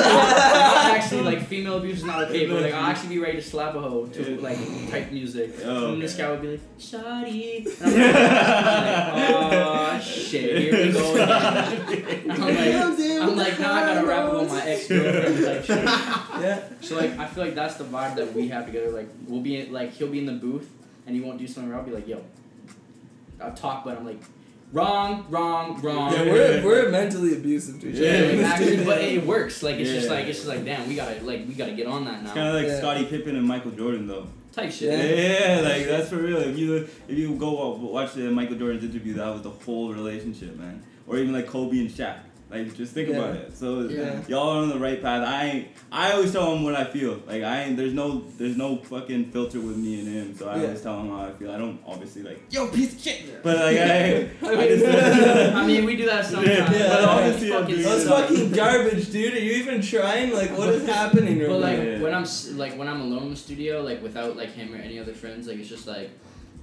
[0.93, 3.75] Actually like female abuse is not okay, but like I'll actually be ready to slap
[3.75, 4.59] a hoe to like
[4.91, 5.53] type music.
[5.65, 9.53] Oh, and this guy would be like, "Shawty," and I'm like,
[9.97, 12.31] "Oh shit, here we go." Again.
[12.31, 15.85] I'm like, I'm like, now I gotta wrap rap about my ex girlfriend type shit.
[15.85, 16.63] Yeah.
[16.81, 18.91] So like, I feel like that's the vibe that we have together.
[18.91, 20.71] Like, we'll be in, like, he'll be in the booth
[21.07, 21.73] and he won't do something.
[21.73, 22.23] I'll be like, yo,
[23.41, 24.21] I'll talk, but I'm like,
[24.73, 26.13] wrong, wrong, wrong.
[26.13, 28.37] Yeah, we're, we're mentally abusive to each Yeah, other.
[28.37, 29.63] Like, actually, but it works.
[29.63, 32.05] Like it's just like it's just like damn, we gotta like we gotta get on
[32.07, 32.35] that It's now.
[32.35, 32.79] kind of like Yeah.
[32.79, 34.27] Scottie Pippen and Michael Jordan, though.
[34.53, 35.19] Type Yeah, shit.
[35.61, 35.61] Yeah.
[35.69, 36.39] like that's for real.
[36.39, 36.77] If you
[37.09, 40.83] if you go uh, watch the Michael Jordan's interview, that was the whole relationship, man.
[41.07, 42.17] Or even like Kobe and Shaq.
[42.57, 43.17] Like just think Yeah.
[43.17, 43.57] about it.
[43.57, 44.21] So Yeah.
[44.29, 45.27] y'all are on the right path.
[45.27, 47.21] I ain't, I always tell him what I feel.
[47.27, 50.35] Like I ain't, there's no there's no fucking filter with me and him.
[50.37, 50.63] So I Yeah.
[50.65, 51.51] always tell him how I feel.
[51.51, 53.43] I don't obviously like Yo, piece of shit.
[53.43, 56.49] but like I, I I mean- just I mean, we do that sometimes.
[56.49, 59.35] Yeah, but obviously Fucking That's fucking garbage, dude.
[59.35, 60.33] Are you even trying?
[60.33, 61.85] Like, what is happening right But like now?
[61.85, 62.01] Yeah.
[62.01, 64.99] when I'm like when I'm alone in the studio, like without like him or any
[64.99, 66.11] other friends, like it's just like,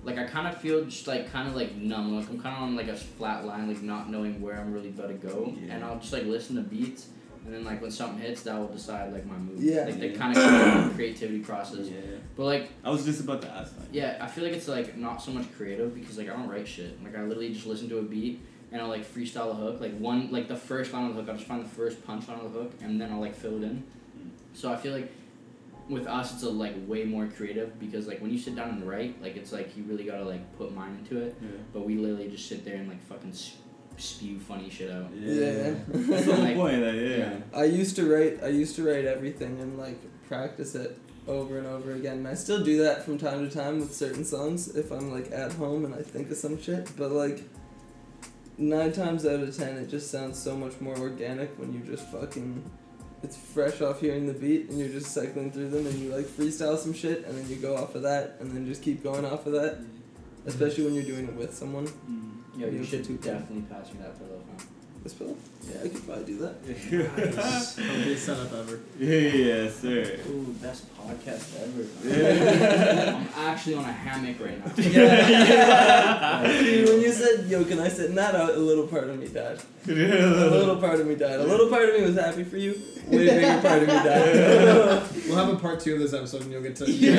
[0.04, 2.16] like I kind of feel just like kind of like numb.
[2.18, 4.90] Like I'm kind of on like a flat line, like not knowing where I'm really
[4.90, 5.76] about to go, Yeah.
[5.76, 7.08] and I'll just like listen to beats,
[7.46, 9.60] and then like when something hits, that will decide like my mood.
[9.60, 9.86] Yeah.
[9.86, 11.88] Like the kind of creativity process.
[11.88, 12.00] yeah.
[12.36, 13.88] But like I was just about to ask that.
[13.94, 16.68] yeah, I feel like it's like not so much creative because like I don't write
[16.68, 17.02] shit.
[17.04, 19.80] Like I literally just listen to a beat and I'll like freestyle a hook.
[19.80, 22.28] Like one like the first line of the hook, I'll just find the first punch
[22.28, 23.84] line of the hook and then I'll like fill it in.
[24.18, 24.30] Mm.
[24.54, 25.12] So I feel like
[25.90, 28.88] with us it's a like way more creative because like when you sit down and
[28.88, 31.36] write, like it's like you really gotta like put mind into it.
[31.42, 31.50] Yeah.
[31.74, 33.34] But we literally just sit there and like fucking
[33.98, 35.10] spew funny shit out.
[35.14, 35.74] Yeah.
[35.88, 36.82] That's the whole Like, point.
[36.84, 37.18] Like, yeah.
[37.18, 37.38] yeah.
[37.54, 38.44] I used to write.
[38.44, 42.18] I used to write everything and like practice it over and over again.
[42.18, 45.32] And I still do that from time to time with certain songs if I'm like
[45.32, 46.90] at home and I think of some shit.
[46.98, 47.44] But like
[48.58, 52.10] nine times out of ten, it just sounds so much more organic when you just
[52.12, 52.64] fucking.
[53.24, 56.26] It's fresh off hearing the beat and you're just cycling through them and you like
[56.26, 59.26] freestyle some shit and then you go off of that and then just keep going
[59.26, 59.80] off of that.
[60.46, 61.88] Especially when you're doing it with someone.
[61.88, 62.60] Mm.
[62.60, 64.66] Yo, you Yeah, should definitely pass me that pillow, huh?
[65.04, 65.36] This pillow?
[65.70, 66.56] Yeah, I could probably do that.
[67.36, 67.76] Nice.
[67.76, 68.80] Healthiest setup ever.
[68.98, 70.18] yes, sir.
[70.30, 71.86] Ooh, best podcast ever.
[72.08, 73.18] Yeah.
[73.38, 74.72] I'm actually on a hammock right now.
[76.62, 79.20] Dude, when you said, yo, can I sit in that out, a little part of
[79.20, 79.60] me died.
[79.88, 81.40] A little part of me died.
[81.42, 82.80] A little part of me was happy for you.
[83.08, 85.04] Way bigger part of me died.
[85.28, 86.90] We'll have a part two of this episode and you'll get to.
[86.90, 87.16] yeah,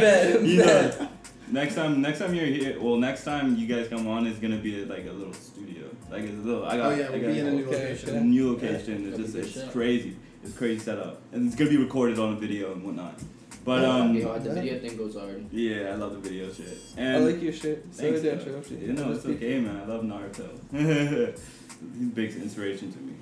[0.00, 1.00] bet, You bet.
[1.00, 1.08] know,
[1.54, 4.58] next time, next time you're here, well, next time you guys come on is gonna
[4.58, 6.64] be like a little studio, like it's a little.
[6.66, 8.30] I got, Oh yeah, we'll got be in a new Okay, a location.
[8.30, 9.02] new location.
[9.02, 9.72] Yeah, it's just it's good shit.
[9.72, 10.16] crazy.
[10.42, 13.18] It's crazy setup, and it's gonna be recorded on a video and whatnot.
[13.64, 15.46] But um, Yo, the video thing goes hard.
[15.50, 16.76] yeah, I love the video shit.
[16.98, 17.86] I like your shit.
[17.94, 18.42] Sorry Thanks, to bro.
[18.44, 18.78] interrupt you.
[18.78, 19.76] You know, it's okay, man.
[19.80, 20.48] I love Naruto.
[20.70, 23.14] He's a big inspiration to me.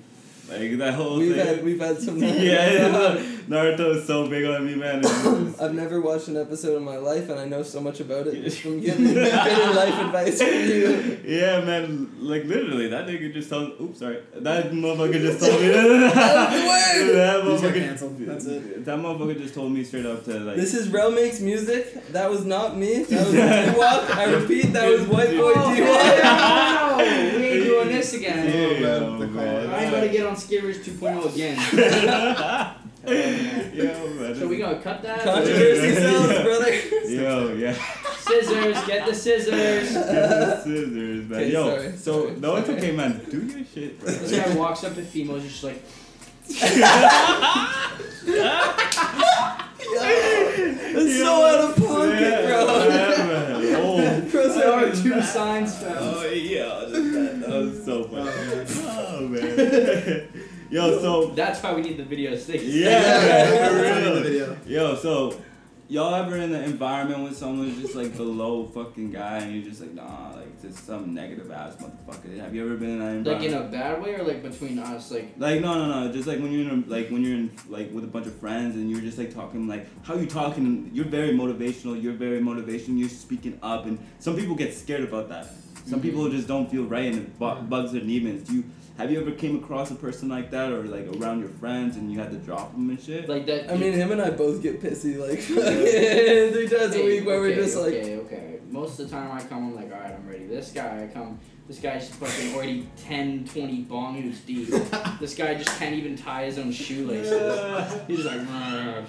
[0.59, 1.45] Like that whole We've thing.
[1.45, 2.17] had we've had some.
[2.23, 3.15] yeah,
[3.47, 5.05] Naruto is so big on me, man.
[5.59, 8.41] I've never watched an episode in my life, and I know so much about it
[8.43, 11.19] just from getting, getting life advice from you.
[11.25, 12.09] yeah, man.
[12.19, 13.79] Like literally, that nigga just told.
[13.81, 14.19] Oops, sorry.
[14.35, 15.67] That motherfucker just told me.
[15.67, 16.51] that
[16.93, 17.73] He's motherfucker.
[17.73, 18.17] canceled.
[18.19, 18.85] That's it.
[18.85, 20.55] That motherfucker just told me straight up to like.
[20.55, 22.07] This is Rel makes music.
[22.13, 23.03] That was not me.
[23.03, 24.15] That was D-Walk.
[24.17, 26.23] I repeat, that was White Boy Oh, D-Walk.
[26.23, 27.37] no!
[27.39, 28.45] We ain't doing this again.
[28.47, 29.69] Yeah, oh, man, the man.
[29.69, 31.57] I ain't gotta get on Skivers 2.0 again.
[33.73, 34.33] Yo.
[34.35, 35.21] So we gonna cut that?
[35.23, 36.73] Controversy sells, brother.
[37.09, 37.73] Yo, yeah.
[38.19, 39.89] Scissors, get the scissors.
[39.89, 41.51] Scissors, man.
[41.51, 43.21] Yo, sorry, so sorry, no, it's okay, man.
[43.29, 44.09] Do your shit, bro.
[44.11, 45.83] This guy walks up to females, just like,
[49.85, 52.87] It's so out of pocket, bro.
[52.87, 53.75] Yeah, man.
[53.75, 55.97] Oh, Bro, there are so- two signs found.
[55.99, 56.85] oh, yeah.
[56.87, 58.31] That, that was so funny.
[59.73, 60.27] Man.
[60.69, 62.63] Yo, so That's why we need the video sticks.
[62.63, 64.57] Yeah, for the end of real.
[64.65, 65.39] Yo, so
[65.87, 69.81] y'all ever in the environment when someone's just like below fucking guy and you're just
[69.81, 72.39] like, nah, like just some negative ass motherfucker.
[72.39, 73.27] Have you ever been in that environment?
[73.27, 75.11] Like in a bad way or like between us?
[75.11, 77.51] Like, Like no no no, just like when you're in a, like when you're in
[77.69, 80.89] like with a bunch of friends and you're just like talking like how you talking.
[80.91, 82.01] You're very motivational.
[82.01, 82.97] You're very motivational.
[82.97, 85.49] You're speaking up, and some people get scared about that.
[85.85, 86.03] Some Mhm.
[86.03, 88.47] people just don't feel right and it bu- bugs their demons.
[88.47, 88.63] Do you
[88.97, 92.11] have you ever came across a person like that or like around your friends and
[92.11, 93.27] you had to drop them and shit?
[93.27, 93.71] like that.
[93.71, 95.39] I mean, him and I both get pissy like
[96.53, 98.52] three times a week where okay, we're just like, okay, okay.
[98.73, 100.47] Most of the time I come, I'm like, all right, I'm ready.
[100.47, 101.39] This guy, I come.
[101.67, 104.67] This guy's fucking already 10, 20 bong hoops deep.
[105.19, 107.93] this guy just can't even tie his own shoelaces.
[108.07, 108.47] He's just like.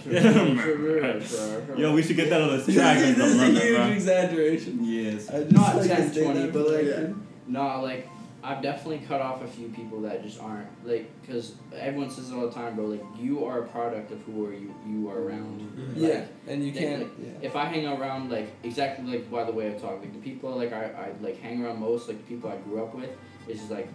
[1.78, 2.98] Yo, we should get that on the this this track.
[2.98, 4.84] is or a something, huge exaggeration.
[4.84, 5.30] Yes.
[5.50, 7.16] Not 10, 20, but like- record.
[7.46, 8.06] No, like
[8.44, 12.34] I've definitely cut off a few people that just aren't like because everyone says it
[12.34, 12.84] all the time, bro.
[12.84, 15.60] Like you are a product of who are you you are around.
[15.60, 16.04] Mm-hmm.
[16.04, 17.02] Yeah, and you Like- can't.
[17.02, 17.46] like, Yeah.
[17.48, 20.50] If I hang around like exactly like by the way I talk, like the people
[20.56, 23.10] like I, I like hang around most, like the people I grew up with,
[23.48, 23.88] is just like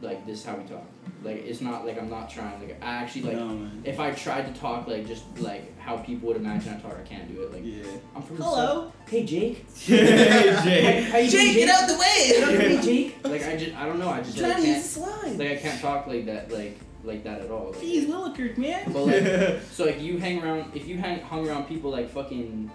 [0.00, 0.84] like this is how we talk.
[1.22, 2.60] Like it's not like I'm not trying.
[2.60, 6.28] Like I actually like no, if I tried to talk like just like how people
[6.28, 7.52] would imagine I talk, I can't do it.
[7.52, 7.84] Like Yeah.
[8.14, 8.54] I'm from Hello?
[8.84, 8.92] South.
[9.08, 9.64] Hey Jake.
[9.84, 11.02] hey, How, Jay.
[11.02, 12.76] how you doing, Jake, get out the Get out of the way!
[12.76, 13.16] way, Jake.
[13.24, 14.08] Like I just I don't know.
[14.08, 15.38] I just like, Trying to use the slide.
[15.38, 17.66] like I can't talk like that like like that at all.
[17.70, 18.92] Like, Willikers, man.
[18.92, 22.70] but like so like you hang around if you hang hung around people like fucking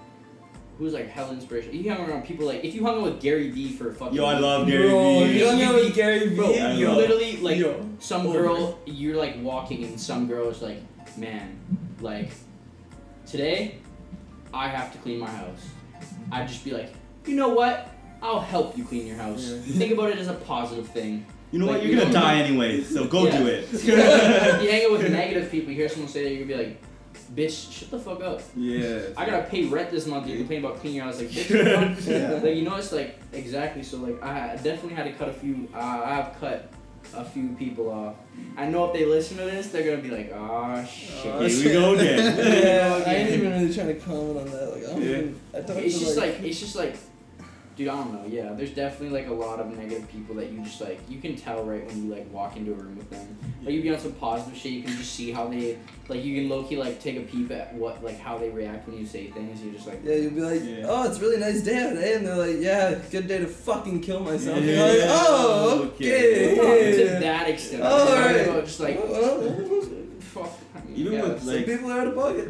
[0.81, 1.75] who's like hell inspirational.
[1.75, 4.15] You hung around people like if you hung out with Gary Vee for a fucking.
[4.15, 5.39] Yo, I love Gary Bro, Vee.
[5.39, 6.35] you hung out with You- Gary Vee.
[6.35, 7.87] Bro, I you're love- literally like Yo.
[7.99, 8.41] some Over.
[8.41, 8.79] girl.
[8.87, 10.79] You're like walking, and some girl is like,
[11.17, 11.55] "Man,
[11.99, 12.31] like
[13.27, 13.75] today,
[14.53, 15.61] I have to clean my house."
[16.31, 16.91] I'd just be like,
[17.27, 17.89] "You know what?
[18.23, 19.49] I'll help you clean your house.
[19.51, 19.77] Yeah.
[19.77, 21.83] Think about it as a positive thing." You know Like, what?
[21.85, 23.37] you You're gonna don't- die anyway, so go Yeah.
[23.37, 23.67] do it.
[23.83, 23.95] you
[24.71, 25.69] hang out with negative people.
[25.69, 26.81] You hear someone say that, you're gonna be like,
[27.35, 28.99] "Bitch, shut the fuck up." yeah.
[29.17, 30.27] I gotta pay rent this month.
[30.27, 31.95] You complain about cleaning your house, like, bitch, you know?
[32.29, 32.39] Yeah.
[32.43, 33.83] like you know, it's like exactly.
[33.83, 35.67] So like, I definitely had to cut a few.
[35.73, 36.71] Uh, I have cut
[37.15, 38.15] a few people off.
[38.55, 41.67] I know if they listen to this, they're gonna be like, "Ah, shit." Aw, Here
[41.67, 42.17] we go again.
[42.63, 43.17] yeah, I Yeah.
[43.17, 44.71] ain't even really trying to comment on that.
[44.73, 45.09] Like, I don't Yeah.
[45.09, 45.39] even.
[45.53, 46.95] I talked it's just like, like, it's just like,
[47.75, 48.25] dude, I don't know.
[48.27, 51.35] Yeah, there's definitely like a lot of negative people that you just like you can
[51.35, 53.37] tell right when you like walk into a room with them.
[53.63, 56.35] Like you be on some positive shit, you can just see how they like you
[56.41, 59.05] can low key like take a peep at what like how they react when you
[59.05, 59.61] say things.
[59.63, 60.85] You're just like, Yeah, you'll be like, Yeah.
[60.87, 62.17] oh, it's a really nice day today, eh?
[62.17, 64.57] and they're like, yeah, good day to fucking kill myself.
[64.57, 64.91] And Yeah.
[64.93, 66.59] you're like, oh, Okay.
[66.59, 66.97] okay.
[67.13, 67.83] to that extent.
[67.83, 68.47] All I'm right.
[68.47, 69.41] about just like Well,
[70.19, 70.51] fuck.
[70.75, 72.49] I mean, Even yeah, with, some like- people are out of pocket.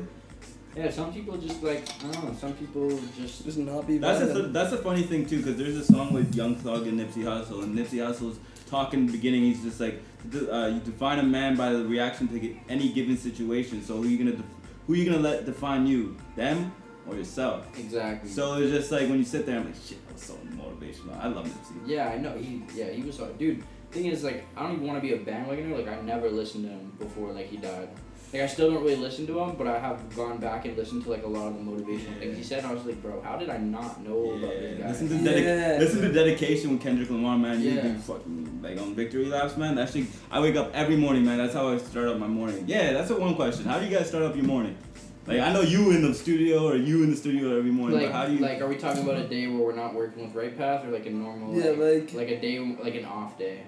[0.75, 2.33] Yeah, some people just like I don't know.
[2.33, 5.77] Some people just Just not be That's a, that's a funny thing too, because there's
[5.77, 9.41] a song with Young Thug and Nipsey Hussle, and Nipsey Hussle's talking in the beginning.
[9.43, 10.01] He's just like,
[10.33, 13.83] uh, you define a man by the reaction to any given situation.
[13.83, 14.45] So who you gonna, def-
[14.87, 16.71] who you gonna let define you, them
[17.05, 17.67] or yourself?
[17.77, 18.29] exactly.
[18.29, 21.19] So it's just like when you sit there, I'm like, shit, that was so motivational.
[21.21, 21.81] I love Nipsey.
[21.85, 22.37] Yeah, I know.
[22.37, 23.37] He yeah, he was hard.
[23.37, 25.85] Dude, thing is like I don't even want to be a bandwagoner.
[25.85, 27.89] Like I never listened to him before like he died.
[28.33, 31.03] Like I still don't really listen to him, but I have gone back and listened
[31.03, 32.59] to like a lot of the motivational things he said.
[32.59, 34.89] And I was like, bro, how did I not know about this Yeah, guy?
[34.89, 35.77] listen to dedic- Yeah.
[35.79, 37.61] listen to dedication with Kendrick Lamar, man.
[37.61, 37.81] You Yeah.
[37.81, 39.77] do fucking like on victory laps, man.
[39.77, 41.39] Actually, I wake up every morning, man.
[41.39, 42.63] That's how I start up my morning.
[42.67, 43.65] Yeah, that's a one question.
[43.65, 44.77] How do you guys start up your morning?
[45.27, 48.07] Like I know you in the studio or you in the studio every morning, like,
[48.07, 48.39] but how do you?
[48.39, 50.89] like, are we talking about a day where we're not working with Right Path, or
[50.91, 53.59] like a normal, Yeah, like, like- like a day, like an off day?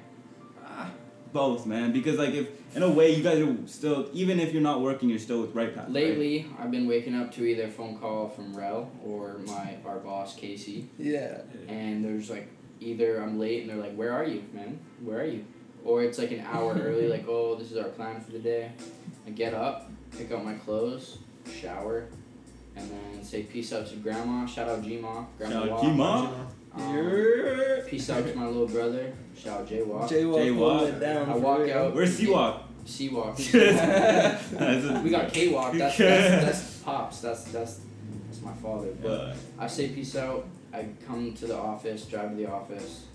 [1.34, 1.92] Both, man.
[1.92, 5.10] Because like if in a way you guys are still, even if you're not working,
[5.10, 5.86] you're still with right path.
[5.86, 5.94] right?
[5.94, 9.98] Lately, I've been waking up to either a phone call from Rel or my our
[9.98, 11.42] boss Casey, Yeah.
[11.68, 12.48] and there's like
[12.80, 14.80] either I'm late and they're like, "Where are you, man?
[15.04, 15.44] Where are you?"
[15.84, 18.72] Or it's like an hour early, like, "Oh, this is our plan for the day."
[19.28, 21.18] I get up, pick up my clothes,
[21.62, 22.06] shower,
[22.76, 24.46] and then say peace out to grandma.
[24.46, 25.26] Shout out G-Ma.
[25.38, 25.82] Grandma Shout out Wah.
[25.82, 26.30] G-Ma.
[26.76, 29.14] Um, peace out to my little brother.
[29.38, 30.10] Shout out J-Walk.
[30.10, 30.58] Jaywalk Jaywalk.
[30.80, 31.30] holding it down.
[31.30, 31.78] I walk real.
[31.78, 31.96] out.
[31.96, 32.62] Where's Seawalk?
[32.86, 33.38] C-Walk.
[33.38, 35.74] That's a- we got K-Walk.
[35.78, 37.22] That's, that's, that's pops.
[37.22, 37.80] That's that's
[38.28, 38.90] that's my father.
[39.02, 40.46] But But I say peace out.
[40.74, 43.06] I come to the office, drive to the office,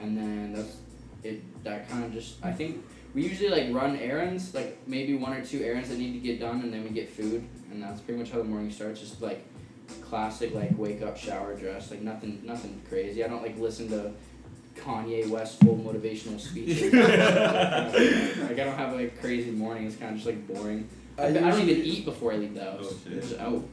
[0.00, 0.76] and then that's
[1.24, 1.42] it.
[1.64, 5.44] That kind of just I think we usually like run errands, like maybe one or
[5.44, 8.20] two errands that need to get done, and then we get food, and that's pretty
[8.20, 9.00] much how the morning starts.
[9.00, 9.42] Just like
[10.02, 13.24] classic, like wake up, shower, dress, like nothing, nothing crazy.
[13.24, 14.12] I don't like listen to
[14.76, 16.92] Kanye West full motivational speeches.
[16.92, 19.86] like I don't have like crazy morning.
[19.86, 20.88] It's kind of just like boring.
[21.18, 22.78] I, I I don't even eat before I leave the house.
[22.82, 23.22] Oh, shit.
[23.22, 23.64] Just out.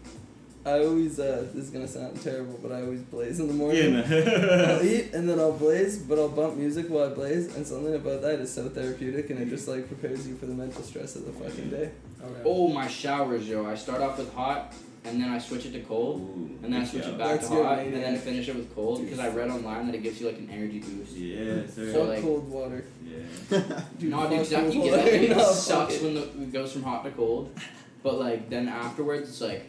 [0.66, 3.96] I always, uh, this is gonna sound terrible, but I always blaze in the morning.
[3.96, 4.02] yeah,
[4.78, 7.94] I'll eat and then I'll blaze, but I'll bump music while I blaze, and something
[7.94, 11.18] about that is so therapeutic, and it just like prepares you for the mental stress
[11.18, 11.92] of the fucking day.
[12.24, 12.42] Okay.
[12.46, 13.66] Oh, my showers, yo.
[13.66, 14.74] I start off with hot,
[15.06, 16.22] and then I switch it to cold,
[16.64, 17.94] and then I switch it back That's to good, hot, man.
[17.94, 20.38] and then finish it with cold, because I read online that it gives you like
[20.38, 21.12] an energy boost.
[21.16, 21.92] Yeah, sir.
[21.92, 22.86] So, like- cold water.
[23.06, 23.20] yeah.
[24.00, 24.74] Dude, no, fuck dude, exactly.
[24.74, 25.16] cold get up, water.
[25.16, 27.54] and it No, sucks when the, it goes from hot to cold,
[28.02, 29.66] but like then afterwards, it's like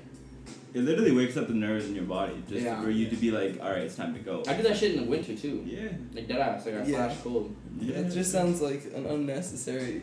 [0.73, 2.81] It literally wakes up the nerves in your body just Yeah.
[2.81, 4.43] for you to be like, all right, it's time to go.
[4.47, 5.63] I do that shit in the winter too.
[5.67, 5.89] Yeah.
[6.15, 7.09] Like dead ass, like I Yeah.
[7.09, 7.55] flash cold.
[7.81, 7.97] Yeah.
[7.97, 10.03] It just sounds like an unnecessary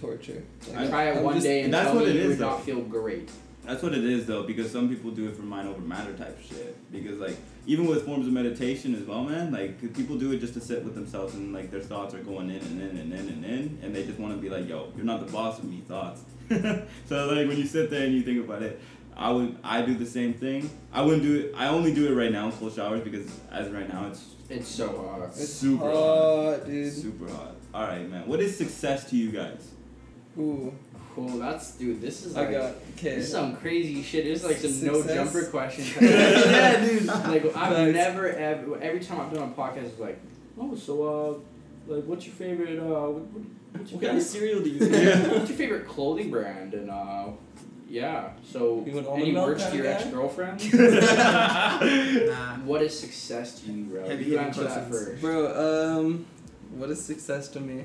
[0.00, 0.42] torture.
[0.68, 2.20] Like, I try it I'm one just- day and that's tell what me it you
[2.22, 2.50] is, would though.
[2.50, 3.30] not feel great.
[3.64, 6.38] That's what it is though, because some people do it for mind over matter type
[6.42, 6.76] shit.
[6.90, 10.54] Because like even with forms of meditation as well, man, like people do it just
[10.54, 13.28] to sit with themselves and like their thoughts are going in and in and in
[13.28, 15.64] and in, and they just want to be like, yo, you're not the boss of
[15.64, 16.22] me, thoughts.
[17.06, 18.80] so like when you sit there and you think about it,
[19.16, 20.68] I would I do the same thing.
[20.92, 21.54] I wouldn't do it.
[21.56, 24.24] I only do it right now in cold showers because as of right now it's
[24.48, 25.28] It's so hot.
[25.28, 26.92] It's super hot, hot, dude.
[26.92, 27.54] super hot.
[27.72, 28.26] All right, man.
[28.26, 29.70] What is success to you guys?
[30.38, 30.74] Ooh,
[31.14, 31.38] Cool.
[31.38, 32.00] That's dude.
[32.00, 32.64] This is I like got
[32.96, 33.16] okay.
[33.16, 34.26] this is some crazy shit.
[34.26, 35.94] It's like some no jumper questions.
[36.00, 37.04] yeah, dude.
[37.06, 37.92] like I've Facts.
[37.92, 40.18] never ever every time I've done a podcast it's like
[40.58, 41.40] oh so
[41.88, 44.70] uh like what's your favorite uh what, what, what's your What kind of cereal do
[44.70, 45.26] you Yeah.
[45.26, 45.32] eat?
[45.32, 47.26] what's your favorite clothing brand and uh
[47.88, 52.56] yeah so You an any milk merch to your ex girlfriend Nah.
[52.64, 56.26] what is success to you bro Heavy you hitting answer that first Bro, um,
[56.74, 57.84] what is success to me?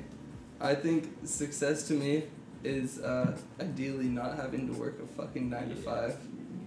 [0.60, 2.24] I think success to me
[2.68, 6.16] is uh, ideally not having to work a fucking nine to five.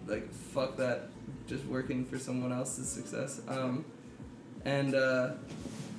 [0.07, 1.09] Like fuck that
[1.47, 3.41] just working for someone else's success.
[3.47, 3.85] Um,
[4.65, 5.31] and uh,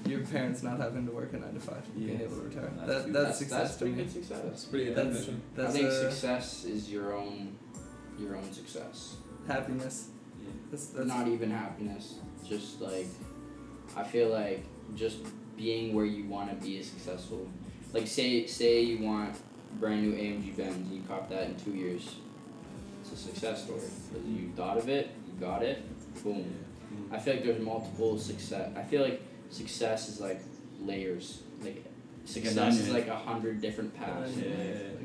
[0.06, 2.70] your parents not having to work a nine to five, being able to retire.
[2.76, 4.02] That's that that's, that's, success that's to pretty me.
[4.02, 4.40] good success.
[4.44, 5.42] That's pretty good That's- definition.
[5.54, 7.56] That's I think uh, success is your own,
[8.18, 9.16] your own success.
[9.46, 10.08] happiness.
[10.70, 12.14] That's, that's not even happiness.
[12.48, 13.06] Just like,
[13.96, 15.18] I feel like just
[15.56, 17.46] being where you want to be is successful.
[17.92, 19.36] Like say say you want
[19.78, 22.16] brand new AMG Benz you cop that in two years.
[23.02, 23.80] It's a success story
[24.26, 25.82] you thought of it, you got it,
[26.22, 26.44] boom.
[26.92, 27.14] Mm-hmm.
[27.14, 28.70] I feel like there's multiple success.
[28.76, 30.40] I feel like success is like
[30.80, 31.42] layers.
[31.62, 31.84] Like
[32.24, 34.32] success is like a hundred different paths.
[34.36, 34.50] Onion,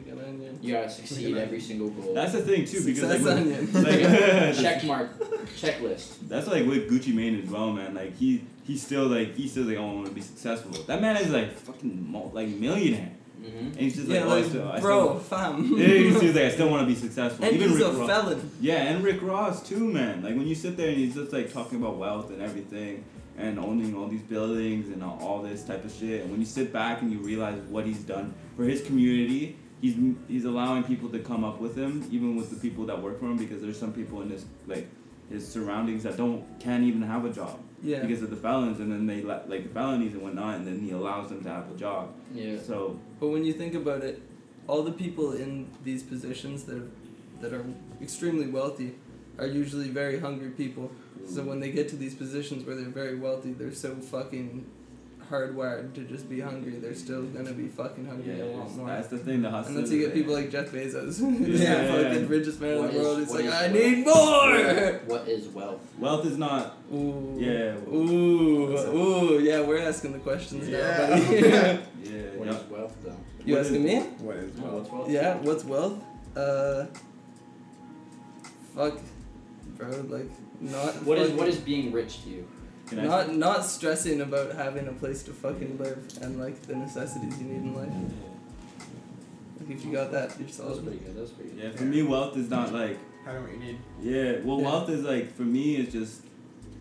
[0.06, 0.14] Yeah.
[0.14, 0.60] like an.
[0.62, 2.14] You gotta succeed an every single goal.
[2.14, 3.74] That's the thing too, because Success like, onion.
[3.74, 5.20] like Check mark,
[5.60, 6.28] checklist.
[6.28, 7.94] That's like with Gucci Mane as well, man.
[7.96, 10.72] Like he he's still like he's still like, oh, I want to be successful.
[10.84, 14.32] That man is like fucking mul- like millionaire, hmm and he's just yeah, like, oh,
[14.32, 15.64] I like, still, I bro, still, fam.
[15.78, 17.46] yeah, he's just like, I still want to be successful.
[17.46, 18.10] and Even he's Rick a Ross.
[18.10, 18.52] felon.
[18.62, 20.24] Yeah, and Rick Ross too, man.
[20.24, 23.04] Like when you sit there and he's just like talking about wealth and everything,
[23.38, 26.22] and owning all these buildings and all, all this type of shit.
[26.24, 29.96] And when you sit back and you realize what he's done for his community, he's
[30.28, 33.26] he's allowing people to come up with him, even with the people that work for
[33.28, 34.88] him, because there's some people in his like
[35.30, 38.00] his surroundings that don't can't even have a job Yeah.
[38.00, 40.80] because of the felons, and then they la- like the felonies and whatnot, and then
[40.80, 42.14] he allows them to have a job.
[42.34, 42.58] Yeah.
[42.60, 44.22] So But when you think about it,
[44.68, 46.90] all the people in these positions that are,
[47.42, 47.66] that are
[48.02, 48.96] extremely wealthy
[49.38, 50.92] are usually very hungry people.
[51.26, 51.46] So mm.
[51.46, 54.66] when they get to these positions where they're very wealthy, they're so fucking
[55.30, 56.74] hardwired to just be hungry.
[56.80, 58.88] They're still gonna be fucking hungry yeah, a lot more.
[58.88, 59.42] that's the thing.
[59.42, 59.76] The hustle.
[59.78, 61.86] And then you get people like Jeff Bezos, who's Yeah.
[61.88, 63.20] the fucking richest man What in the is- world.
[63.22, 63.74] It's like I wealth?
[63.74, 65.00] need more.
[65.18, 65.82] What is wealth?
[66.00, 66.78] wealth is not.
[66.94, 67.36] Ooh.
[67.38, 67.76] Yeah.
[67.88, 68.78] Ooh.
[68.78, 69.40] Ooh.
[69.40, 70.78] Yeah, we're asking the questions Yeah.
[70.80, 71.08] now.
[71.10, 71.38] buddy.
[71.40, 71.78] Yeah.
[72.38, 72.54] What yeah.
[72.56, 73.16] is wealth though?
[73.46, 74.10] you What asking is- me?
[74.26, 74.74] What is wealth?
[74.74, 75.10] what's wealth?
[75.10, 76.04] Yeah, what's wealth?
[76.36, 76.86] Uh,
[78.76, 78.98] fuck,
[79.78, 79.90] bro.
[80.08, 80.30] Like
[80.62, 81.04] not.
[81.04, 82.48] What is what is being rich to you?
[82.88, 86.76] Can I- Not not stressing about having a place to fucking live and like the
[86.76, 87.90] necessities you need in life.
[89.60, 90.84] Like if you got that, you're That was solid.
[90.84, 91.16] pretty good.
[91.16, 91.64] That was pretty good.
[91.64, 93.78] Yeah, for me, wealth is not like Having what you need.
[94.02, 94.40] yeah.
[94.44, 94.66] Well, Yeah.
[94.66, 96.22] wealth is like for me it's just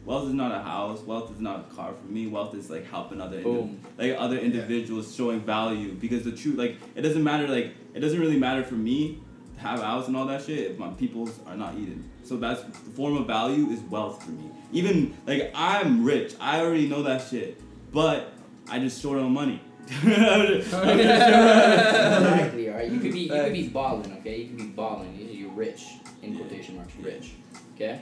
[0.05, 1.01] wealth is not a house.
[1.03, 1.93] Wealth is not a car.
[2.01, 6.33] For me, wealth is like helping other indi- like other individuals showing value because the
[6.33, 9.19] truth like it doesn't matter like it doesn't really matter for me
[9.57, 12.05] to have a house and all that shit if my peoples are not eating.
[12.23, 14.51] So that's the form of value is wealth for me.
[14.73, 17.61] Even like I'm rich, I already know that shit,
[17.93, 18.33] but
[18.69, 19.61] I just short on money.
[20.05, 22.69] exactly.
[22.71, 22.91] All right.
[22.91, 24.13] You could be you could be balling.
[24.19, 24.41] Okay.
[24.43, 25.17] You could be balling.
[25.17, 25.85] You- You're rich
[26.23, 26.93] in quotation marks.
[27.01, 27.33] Rich.
[27.75, 28.01] Okay.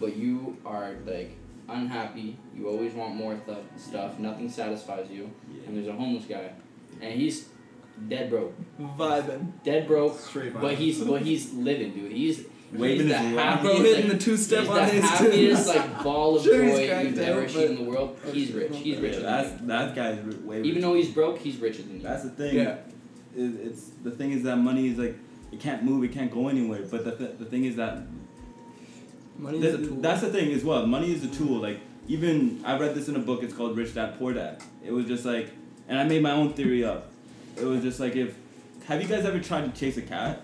[0.00, 1.36] But you are like
[1.68, 2.38] unhappy.
[2.54, 4.18] You always want more th- stuff.
[4.18, 5.30] Nothing satisfies you.
[5.66, 6.50] And there's a homeless guy,
[7.00, 7.48] and he's
[8.08, 8.54] dead broke.
[8.80, 10.18] Vibing, Dead broke.
[10.20, 12.12] Straight But he's but he's living, dude.
[12.12, 12.46] He's
[12.78, 13.44] Waving he's his the leg.
[13.44, 13.76] happiest.
[13.76, 15.04] bro, hitting like, the two step he's on the his.
[15.04, 18.18] happiest like ball of Sure, he's joy cracked you've out, ever seen in the world.
[18.26, 18.72] Oh, he's rich.
[18.76, 19.66] He's richer Yeah, that's than you.
[19.68, 20.62] that guy's r- way.
[20.62, 22.02] Even though he's broke, he's richer than you.
[22.02, 22.54] That's the thing.
[22.56, 22.76] Yeah.
[23.36, 25.16] It, it's the thing is that money is like
[25.52, 26.82] it can't move, it can't go anywhere.
[26.90, 27.98] But the th- the thing is that
[29.38, 30.00] Money is a th- tool.
[30.00, 30.86] that's the thing as well.
[30.86, 31.60] Money is a tool.
[31.60, 33.42] Like even I read this in a book.
[33.42, 34.62] It's called Rich Dad Poor Dad.
[34.84, 35.50] It was just like,
[35.88, 37.10] and I made my own theory up.
[37.56, 38.36] It was just like if
[38.86, 40.42] have you guys ever tried to chase a cat?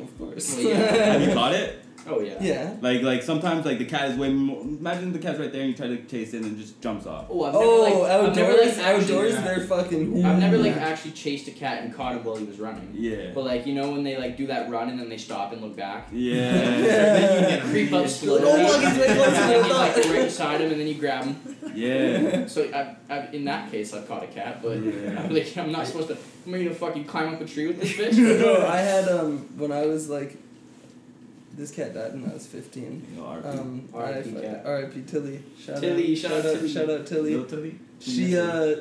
[0.00, 0.56] Of course.
[0.56, 0.76] Well, yeah.
[1.12, 1.83] have you caught it?
[2.06, 2.36] Oh yeah.
[2.40, 2.74] yeah.
[2.80, 4.60] Like like sometimes like the cat is way more.
[4.60, 7.06] Imagine the cat's right there and you try to chase it and it just jumps
[7.06, 7.26] off.
[7.30, 9.40] Oh, I've never, Oh, like, I've outdoors, never, like, actually- outdoors, yeah.
[9.40, 10.24] they're fucking.
[10.24, 12.90] I've never like actually chased a cat and caught him while he was running.
[12.92, 13.30] Yeah.
[13.34, 15.62] But like you know when they like do that run and then they stop and
[15.62, 16.08] look back.
[16.12, 16.52] Yeah.
[16.84, 17.62] Then you get.
[17.62, 18.40] Creep up slowly.
[18.42, 19.72] to- Oh, look, he's way closer than I He's
[20.06, 21.56] like right beside him and then you grab him.
[21.74, 22.46] yeah.
[22.46, 25.22] So I've, I've, in that case, I've caught a cat, but Yeah.
[25.24, 26.16] I'm like I'm not supposed to.
[26.46, 28.16] I'm gonna fucking climb up a tree with this fish.
[28.16, 30.36] Bro, I had um when I was like,
[31.56, 33.06] this cat died when I was fifteen.
[33.12, 33.58] You know, RP.
[33.58, 34.46] Um, R.I.P.
[34.64, 35.02] R.I.P.
[35.06, 35.42] Tilly.
[35.58, 36.68] Shout Tilly, out, shout shout out Tilly.
[36.68, 37.44] shout out Tilly.
[37.44, 37.78] Tilly?
[38.00, 38.76] She uh,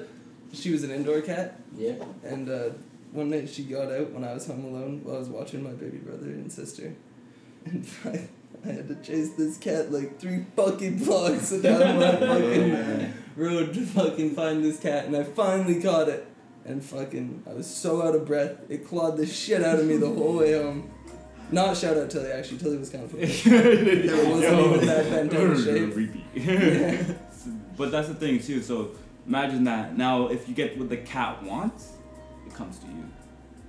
[0.53, 1.93] she was an indoor cat, yeah.
[2.23, 2.69] and uh,
[3.12, 5.71] one night she got out when I was home alone while I was watching my
[5.71, 6.93] baby brother and sister,
[7.65, 8.27] and I,
[8.67, 13.07] I had to chase this cat like three fucking blocks down my fucking Yeah.
[13.36, 16.27] road to fucking find this cat, and I finally caught it.
[16.65, 18.55] And fucking, I was so out of breath.
[18.69, 20.89] It clawed the shit out of me the whole way home.
[21.51, 22.58] Not shout out Tilly, actually.
[22.58, 23.13] Tilly was kind of.
[23.15, 26.12] it wasn't even that bent out of shape.
[26.34, 27.03] Yeah.
[27.77, 28.62] But that's the thing too.
[28.62, 28.91] So
[29.27, 29.97] imagine that.
[29.97, 31.91] Now, if you get what the cat wants,
[32.47, 33.06] it comes to you.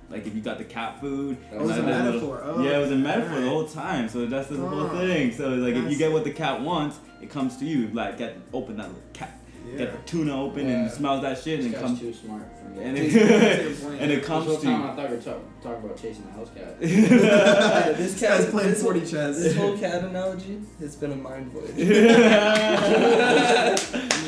[0.09, 1.37] Like if you got the cat food.
[1.51, 2.41] That was a and then the- metaphor.
[2.43, 4.07] Oh, yeah, it was a metaphor the whole time.
[4.09, 4.89] So that's the whole Oh.
[4.89, 5.31] thing.
[5.31, 7.87] So like if you get what the cat wants, it comes to you.
[7.89, 9.39] Like get open that little cat.
[9.77, 10.81] Get the tuna open Yeah.
[10.83, 12.83] and smells that shit This and comes too smart for me.
[12.83, 13.13] and it,
[14.01, 14.87] and it This comes whole to time you.
[14.87, 16.77] I thought we were talk- talking about chasing the house cat.
[16.79, 19.37] Yeah, this This guy's playing this, 4D chess.
[19.41, 21.75] This whole cat analogy has been a mind voyage.
[21.75, 21.87] This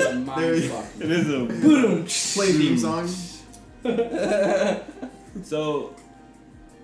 [0.06, 0.86] a mind There fuck.
[1.00, 2.06] it is a Boom.
[2.06, 3.08] Play theme song.
[5.44, 5.94] so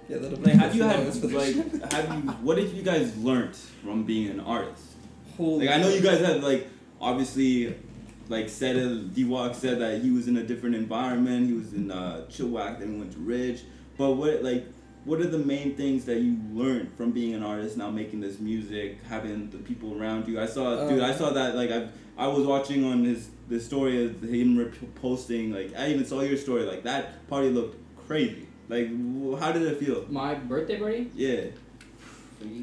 [0.09, 2.73] Yeah, that'll be like have you had longest for the like have you what have
[2.73, 4.83] you guys learned from being an artist?
[5.37, 6.67] Holy Like I know you guys had like
[7.01, 7.75] obviously
[8.29, 11.47] like said it D-Walk said that he was in a different environment.
[11.47, 13.63] He was in uh Chilliwack, then he went to Ridge.
[13.97, 14.65] But what like
[15.05, 18.39] what are the main things that you learned from being an artist now making this
[18.39, 20.39] music, having the people around you?
[20.39, 23.59] I saw dude, I Um, saw that like I I was watching on his the
[23.59, 28.47] story of him posting like I even saw your story like that party looked crazy.
[28.69, 28.87] Like
[29.39, 30.05] how did it feel?
[30.09, 31.11] My birthday party?
[31.13, 31.45] Yeah.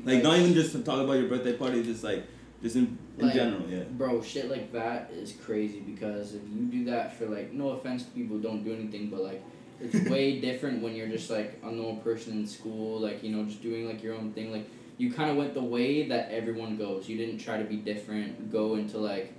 [0.05, 2.25] Like not even just to talk about your birthday party, just like
[2.63, 3.85] just in, in Like, general, yeah.
[3.91, 8.05] Bro, shit like that is crazy because if you do that for like, no offense
[8.05, 9.43] to people don't do anything, but like,
[9.81, 13.45] it's way different when you're just like a normal person in school, like, you know,
[13.45, 14.53] just doing like your own thing.
[14.53, 17.09] Like, you kind of went the way that everyone goes.
[17.09, 19.33] You didn't try to be different, go into like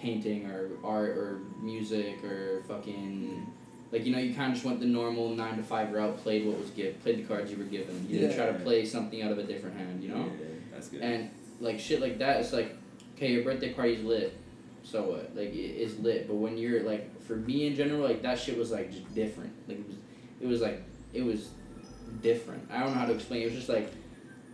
[0.00, 3.46] painting or art or music or fucking.
[3.92, 6.46] Like you know, you kind of just went the normal nine to five route, played
[6.46, 8.06] what was given, played the cards you were given.
[8.08, 10.24] You didn't try to play something out of a different hand, you know.
[10.24, 11.02] Yeah, that's good.
[11.02, 11.30] And
[11.64, 12.76] like shit like that, it's like,
[13.16, 14.36] okay, your birthday party's lit,
[14.82, 15.34] so what?
[15.34, 18.58] Like it, it's lit, but when you're like, for me in general, like that shit
[18.58, 19.52] was like just different.
[19.66, 19.96] Like it was,
[20.42, 20.82] it was like
[21.14, 21.48] it was
[22.20, 22.68] different.
[22.70, 23.42] I don't know how to explain.
[23.42, 23.90] It was just like,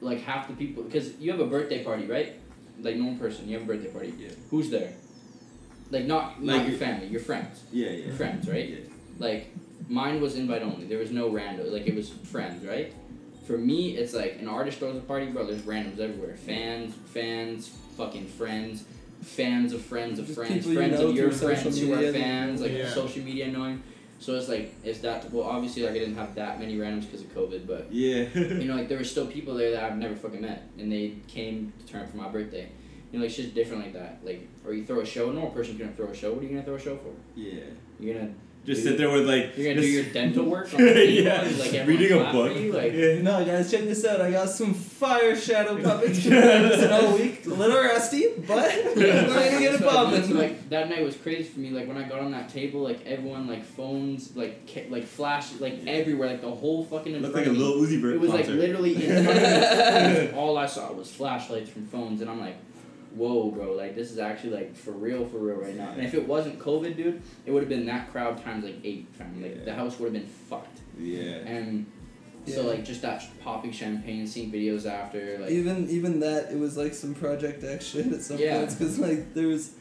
[0.01, 2.35] like half the people, because you have a birthday party, right?
[2.81, 4.15] Like normal person, you have a birthday party.
[4.17, 4.31] Yeah.
[4.51, 4.95] Who's there?
[5.91, 8.07] Like not Like not your family, your friends, yeah, yeah.
[8.07, 8.69] your friends, right?
[8.69, 8.77] Yeah.
[9.19, 9.53] Like
[9.89, 10.87] mine was invite only.
[10.87, 11.71] There was no rando.
[11.71, 12.95] Like it was friends, right?
[13.51, 15.45] For me, it's like an artist throws a party, bro.
[15.45, 16.37] There's randoms everywhere.
[16.37, 18.85] Fans, fans, fucking friends,
[19.23, 21.81] fans of friends of Just friends, people you friends know of your through social friends
[21.81, 22.89] who are fans, like Yeah.
[22.89, 23.83] social media knowing.
[24.21, 25.33] So it's like it's that.
[25.33, 28.29] Well, obviously, like I didn't have that many randoms because of COVID, but Yeah.
[28.35, 31.15] you know, like there were still people there that I've never fucking met, and they
[31.27, 32.69] came to turn up for my birthday.
[33.11, 34.21] You know, like shit's different like that.
[34.23, 35.31] Like, or you throw a show.
[35.31, 36.33] A normal person couldn't throw a show.
[36.33, 37.13] What are you gonna throw a show for?
[37.35, 37.65] yeah.
[37.99, 38.33] You're gonna
[38.67, 41.43] Just sit there with like you're gonna do your dental work on the yeah.
[41.43, 42.55] and, like reading a book.
[42.55, 43.23] you, like yeah.
[43.23, 44.21] No, guys, check this out.
[44.21, 47.47] I got some fire shadow puppets coming in all week.
[47.47, 50.25] A little rusty, but we're gonna get it So, popping.
[50.29, 51.71] so, like that night was crazy for me.
[51.71, 55.53] Like when I got on that table, like everyone, like phones, like ca- like flash,
[55.59, 57.15] like everywhere, like the whole fucking.
[57.15, 60.33] in Looked front like a little Uzi Vert It was like literally in front of
[60.33, 60.39] me.
[60.39, 62.57] All I saw was flashlights from phones, and I'm like,
[63.15, 65.91] whoa, bro, like this is actually like for real, for real right now.
[65.91, 69.09] And if it wasn't COVID, dude, it would have been that crowd times like eight,
[69.13, 69.43] fam.
[69.43, 70.81] Like the house would have been fucked.
[70.99, 71.37] yeah.
[71.47, 71.87] And
[72.47, 76.77] so like just that popping champagne, seeing videos after, like even even that, it was
[76.77, 78.59] like some Project X shit at some Yeah.
[78.59, 79.75] points because like there was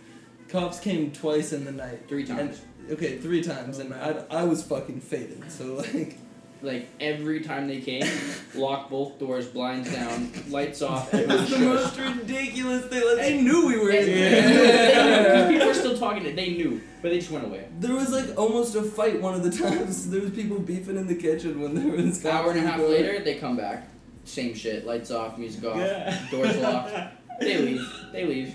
[0.49, 2.07] cops came twice in the night.
[2.07, 2.61] three times.
[2.81, 5.51] And, okay, three times, and I, I was fucking faded.
[5.51, 6.17] So like,
[6.61, 8.03] Like every time they came,
[8.55, 11.13] lock both doors, blinds down, lights off.
[11.13, 13.01] it was the most ridiculous thing.
[13.07, 15.49] Like they knew we were in And- there.
[15.51, 16.23] people were still talking.
[16.23, 17.67] to They knew, but they just went away.
[17.79, 20.09] There was like almost a fight one of the times.
[20.11, 22.77] There was people beefing in the kitchen when there was An Hour and a half
[22.79, 22.91] going.
[22.91, 23.87] later, they come back.
[24.25, 24.85] Same shit.
[24.85, 26.19] Lights off, music off, Yeah.
[26.29, 26.93] doors locked.
[27.39, 27.87] They leave.
[28.11, 28.53] They leave.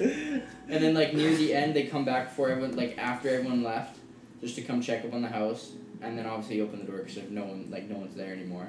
[0.68, 3.96] And then like near the end, they come back before everyone, like after everyone left,
[4.42, 5.72] just to come check up on the house.
[6.04, 8.32] And then obviously you open the door because if no one, like no one's there
[8.32, 8.66] anymore.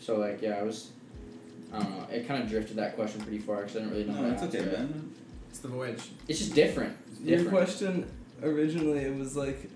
[0.00, 0.90] So like yeah, I was.
[1.72, 2.06] I don't know.
[2.10, 4.32] It kind of drifted that question pretty far because I didn't really know No, to
[4.34, 4.72] it's answer okay, it.
[4.78, 5.12] man.
[5.50, 6.02] It's the voyage.
[6.26, 6.96] It's just different.
[7.10, 8.10] It's Your question
[8.42, 9.68] originally it was like,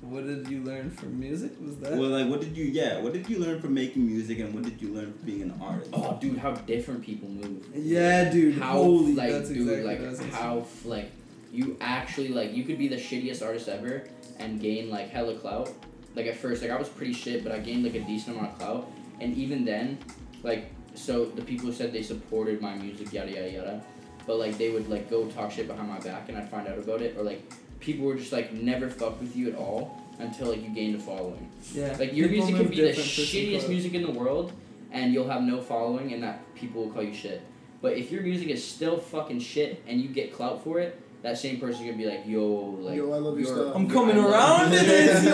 [0.00, 1.52] what did you learn from music?
[1.60, 1.92] Was that?
[1.98, 2.64] Well, like, what did you?
[2.64, 5.42] Yeah, what did you learn from making music, and what did you learn from being
[5.42, 5.90] an artist?
[5.92, 7.66] Oh, dude, how different people move.
[7.74, 8.58] yeah, dude.
[8.58, 10.38] how holy, like that's dude exactly like what I was gonna say.
[10.38, 11.10] how like
[11.52, 14.04] you actually like you could be the shittiest artist ever
[14.38, 15.70] and gain like hella clout.
[16.14, 18.52] Like at first like i was pretty shit but i gained like a decent amount
[18.52, 18.90] of clout.
[19.20, 19.98] And even then
[20.42, 23.84] like so the people said they supported my music yada yada yada
[24.26, 26.78] but like they would like go talk shit behind my back and i'd find out
[26.78, 27.16] about it.
[27.16, 27.42] Or like
[27.80, 30.98] people were just like never fuck with you at all until like you gained a
[30.98, 31.50] following.
[31.72, 31.96] Yeah.
[31.98, 34.52] like your music can be the different for some shittiest music in the world,
[34.92, 37.42] and you'll have no following, and that people will call you shit.
[37.82, 41.36] But if your music is still fucking shit and you get clout for it, that
[41.36, 42.44] same person gonna be like, yo,
[42.80, 43.74] like, Yo, I love your stuff.
[43.74, 45.32] I'm coming around you." to this, yo.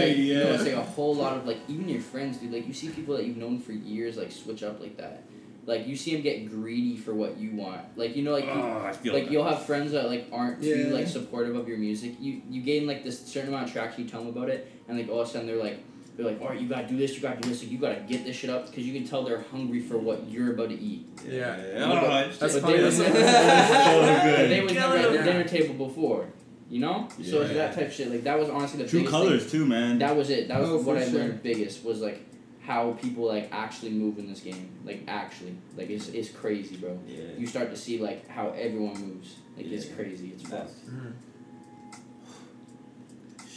[0.00, 2.52] like, You know, it's like a whole lot of like even your friends, dude.
[2.52, 5.24] Like you see people that you've known for years like switch up like that.
[5.66, 7.80] Like you see them get greedy for what you want.
[7.96, 9.32] Like you know, like you- oh, I feel like that.
[9.32, 12.12] you'll have friends that like aren't too like supportive of your music.
[12.20, 14.04] You you gain like this certain amount of traction.
[14.04, 15.78] You tell them about it, and like all of a sudden they're like
[16.16, 18.00] they're like, all right, you gotta do this, you gotta do this, like, you gotta
[18.06, 20.78] get this shit up because you can tell they're hungry for what you're about to
[20.80, 21.06] eat.
[21.28, 21.56] Yeah.
[21.78, 22.00] Oh,
[22.38, 22.76] That's but funny.
[22.78, 26.26] They was, That's- so but they was never at the dinner table before,
[26.70, 27.08] you know.
[27.18, 27.30] Yeah.
[27.30, 27.56] So it's Yeah.
[27.66, 28.10] that type of shit.
[28.10, 29.50] Like that was honestly the True biggest colors Thing.
[29.60, 29.98] too, man.
[29.98, 30.48] That was it.
[30.48, 31.18] That was Oh, what I sure.
[31.20, 32.20] learned biggest was like
[32.62, 34.70] how people like actually move in this game.
[34.84, 36.96] Like actually, like it's it's crazy, bro.
[37.08, 37.22] yeah.
[37.36, 39.34] You start to see like how everyone moves.
[39.56, 40.32] Like it's crazy.
[40.34, 40.66] It's fun.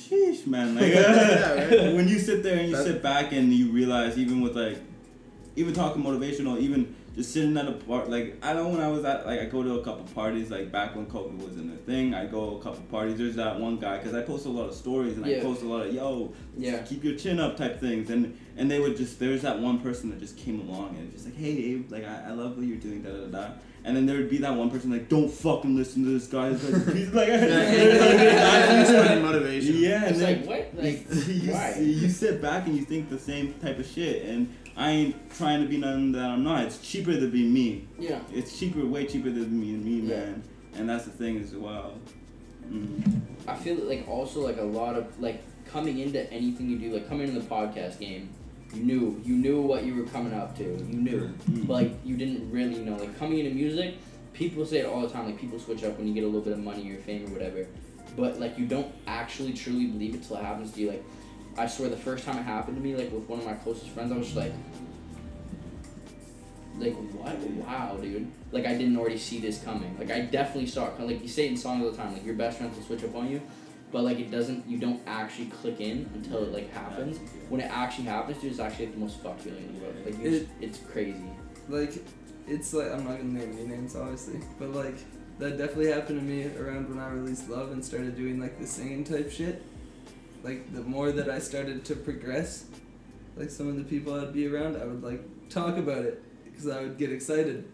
[0.10, 0.42] That's-.
[0.42, 0.76] Sheesh, man.
[0.76, 1.70] Like Yeah, right.
[1.96, 4.78] when you sit there and you That- sit back and you realize, even with like,
[5.56, 9.04] even talking motivational, even just sitting at a part, like I know when I was
[9.04, 12.14] at, like I go to a couple parties, like back when COVID wasn't a thing,
[12.14, 13.18] I go a couple parties.
[13.18, 15.66] There's that one guy because I post a lot of stories and I post a
[15.66, 16.78] lot of yo, Yeah.
[16.84, 20.12] keep your chin up type things, and and they would just there's that one person
[20.12, 22.78] that just came along and just like, hey Abe, like I, I love what you're
[22.78, 23.54] doing, da da da.
[23.84, 23.88] Da.
[23.88, 26.50] And then there would be that one person like, don't fucking listen to this guy.
[26.54, 29.76] He's like, he's like, That's motivation.
[29.78, 30.84] yeah, and It's then like what?
[30.84, 31.76] Like you, why?
[31.80, 35.62] you sit back and you think the same type of shit, and I ain't trying
[35.62, 36.66] to be nothing that I'm not.
[36.66, 37.88] It's cheaper to be me.
[38.00, 38.20] Yeah.
[38.34, 40.16] It's cheaper, way cheaper to be me, Yeah.
[40.18, 40.44] man.
[40.76, 41.94] And that's the thing as well.
[42.72, 43.22] Mm.
[43.48, 47.08] I feel like also like a lot of like coming into anything you do, like
[47.08, 48.30] coming into the podcast game,
[48.74, 50.64] you knew you knew what you were coming up to.
[50.64, 51.68] You knew, Mm.
[51.68, 52.96] but like you didn't really know.
[52.98, 53.96] Like coming into music,
[54.34, 55.26] people say it all the time.
[55.26, 57.30] Like people switch up when you get a little bit of money or fame or
[57.34, 57.66] whatever,
[58.16, 60.90] but like you don't actually truly believe it till it happens to you.
[60.90, 61.04] Like
[61.58, 63.90] I swear, the first time it happened to me, like with one of my closest
[63.92, 64.52] friends, I was just like.
[66.80, 67.36] Like what?
[67.40, 68.28] Wow, dude!
[68.52, 69.98] Like I didn't already see this coming.
[69.98, 70.96] Like I definitely saw it.
[70.98, 71.10] coming.
[71.14, 73.16] Like you say in songs all the time, like your best friends will switch up
[73.16, 73.42] on you,
[73.92, 74.68] but like it doesn't.
[74.68, 77.20] You don't actually click in until it like happens.
[77.50, 79.96] When it actually happens, dude, it's actually like, the most fucked feeling in the world.
[80.06, 81.20] Like It- just, it's crazy.
[81.70, 81.94] like
[82.48, 84.96] it's like I'm not gonna name any names obviously, but like
[85.40, 88.66] that definitely happened to me around when I released Love and started doing like the
[88.68, 89.62] singing type shit.
[90.44, 92.66] Like the more that I started to progress,
[93.36, 96.68] like some of the people I'd be around, I would like talk about it because
[96.68, 97.68] I would get excited,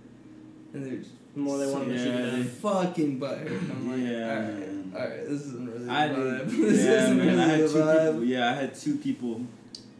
[0.73, 2.43] and they're just The more they want to shoot Yeah, you down.
[2.45, 3.69] fucking butthurt.
[3.71, 5.01] I'm like, Yeah, alright, man.
[5.03, 6.15] alright, this isn't really the I vibe.
[6.49, 7.27] did, this yeah, isn't man.
[7.27, 8.11] really I had two vibe.
[8.11, 8.23] people.
[8.25, 9.29] Yeah, I had two people.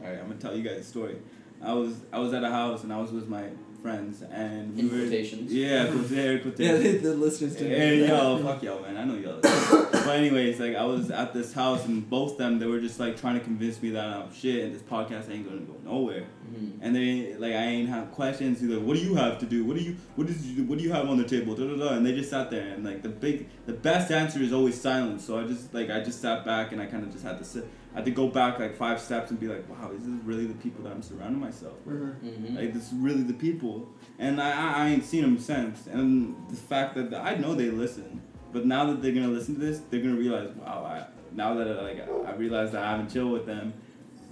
[0.02, 1.16] All right, I'm gonna tell you guys a story.
[1.62, 3.44] I was I was at a house and I was with my
[3.82, 5.52] friends and we In were quotations.
[5.52, 7.02] yeah, quote- air Yeah, quotations.
[7.02, 7.72] the, the listeners didn't.
[7.80, 8.44] Hey know yo, that.
[8.54, 8.96] fuck y'all, man.
[8.96, 9.40] I know y'all.
[10.04, 13.18] but anyways, like I was at this house and both them they were just like
[13.20, 16.26] trying to convince me that I'm shit and this podcast ain't gonna go nowhere.
[16.52, 16.72] Mhm.
[16.82, 18.60] And they like I ain't have questions.
[18.60, 19.64] He's like, what do you have to do?
[19.64, 21.54] What do you what is you, what do you have on the table?
[21.54, 21.94] Da, da, da.
[21.96, 25.24] And they just sat there and like the big the best answer is always silence.
[25.24, 27.44] So I just like I just sat back and I kind of just had to
[27.44, 27.66] sit.
[27.92, 30.46] I had to go back like five steps and be like, wow, is this really
[30.46, 31.94] the people that I'm surrounding myself with?
[32.24, 32.56] Mhm.
[32.56, 33.88] Like this is really the people,
[34.18, 35.86] and I, I I ain't seen them since.
[35.86, 38.20] And the fact that I know they listen,
[38.54, 41.82] but now that they're gonna listen to this, they're gonna realize, wow, I now that
[41.82, 43.74] like I realize that I haven't chilled with them,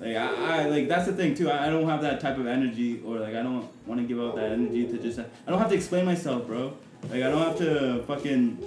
[0.01, 1.51] like I, I like that's the thing too.
[1.51, 4.19] I, I don't have that type of energy, or like I don't want to give
[4.21, 5.19] out that energy to just.
[5.19, 6.73] I don't have to explain myself, bro.
[7.11, 8.59] Like I don't have to fucking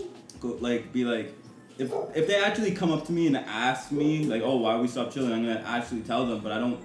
[0.41, 1.33] go like be like.
[1.77, 4.87] If, if they actually come up to me and ask me like oh why we
[4.87, 6.79] stopped chilling I'm gonna actually tell them but I don't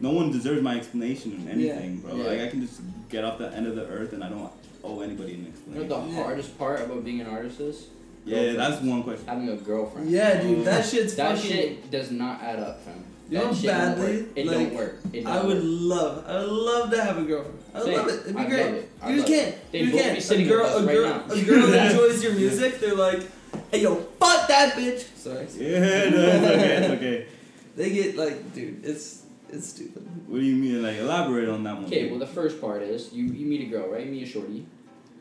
[0.00, 2.14] no one deserves my explanation on anything, bro.
[2.14, 2.24] Yeah.
[2.24, 4.52] Like I can just get off the end of the earth and I don't
[4.84, 5.88] owe anybody an You know explanation.
[5.88, 6.22] what the Yeah.
[6.24, 7.86] hardest part about being an artist is?
[8.28, 9.26] Yeah, that's one question.
[9.26, 10.10] Having a girlfriend.
[10.10, 11.50] Yeah, dude, that shit's That fucking.
[11.50, 13.04] shit does not add up, fam.
[13.30, 14.26] You That know shit don't badly, work.
[14.36, 14.98] It like, don't work.
[15.12, 15.64] It don't I would work.
[15.66, 17.58] love, I would love to have a girlfriend.
[17.74, 18.20] I would love it.
[18.20, 18.66] It'd be I'd great.
[18.74, 18.90] it.
[19.08, 19.72] You just can't.
[19.72, 20.28] They'd you can't.
[20.30, 21.24] be a girl, a girl, now.
[21.34, 22.80] a girl that enjoys your music.
[22.80, 23.20] They're like,
[23.70, 25.04] hey yo, fuck that bitch.
[25.16, 25.46] Sorry.
[25.58, 27.26] Yeah, no, it's okay, it's okay.
[27.76, 30.06] They get like, dude, it's it's stupid.
[30.26, 30.82] What do you mean?
[30.82, 31.84] Like elaborate on that one.
[31.86, 34.04] Okay, well the first part is you, you meet a girl, right?
[34.06, 34.66] You meet a shorty.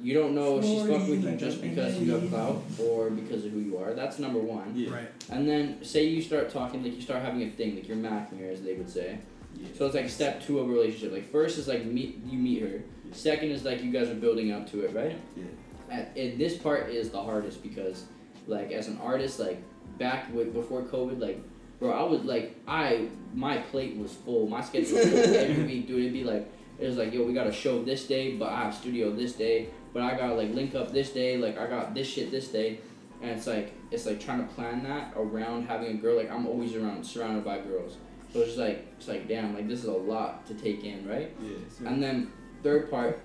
[0.02, 2.34] You don't know if she's Shorty, fucking with you just because you have baby.
[2.34, 3.94] clout or because of who you are.
[3.94, 4.72] That's number one.
[4.76, 4.94] yeah.
[4.94, 5.08] Right.
[5.32, 8.40] And then say you start talking, like you start having a thing, like you're macking
[8.42, 9.18] her, as they would say.
[9.56, 9.68] yeah.
[9.78, 11.12] So it's like step two of a relationship.
[11.12, 12.84] Like first is like meet you meet her.
[13.12, 15.18] Second is like you guys are building up to it, right?
[15.36, 15.44] Yeah.
[15.90, 18.04] And, and this part is the hardest because,
[18.46, 19.62] like, as an artist, like
[19.98, 21.42] back with before COVID, like,
[21.80, 24.48] bro, I was like I my plate was full.
[24.48, 26.02] My schedule was full every week, dude.
[26.02, 28.64] It'd be like it was like, yo, we got a show this day, but I
[28.64, 31.96] have studio this day, but I gotta like link up this day, like I got
[31.96, 32.80] this shit this day,
[33.22, 36.18] and it's like it's like trying to plan that around having a girl.
[36.18, 37.98] Like I'm always around surrounded by girls,
[38.32, 41.08] so it's just like it's like damn, like this is a lot to take in,
[41.10, 41.36] right?
[41.42, 41.90] Yeah.
[41.90, 42.32] And then
[42.62, 43.20] third part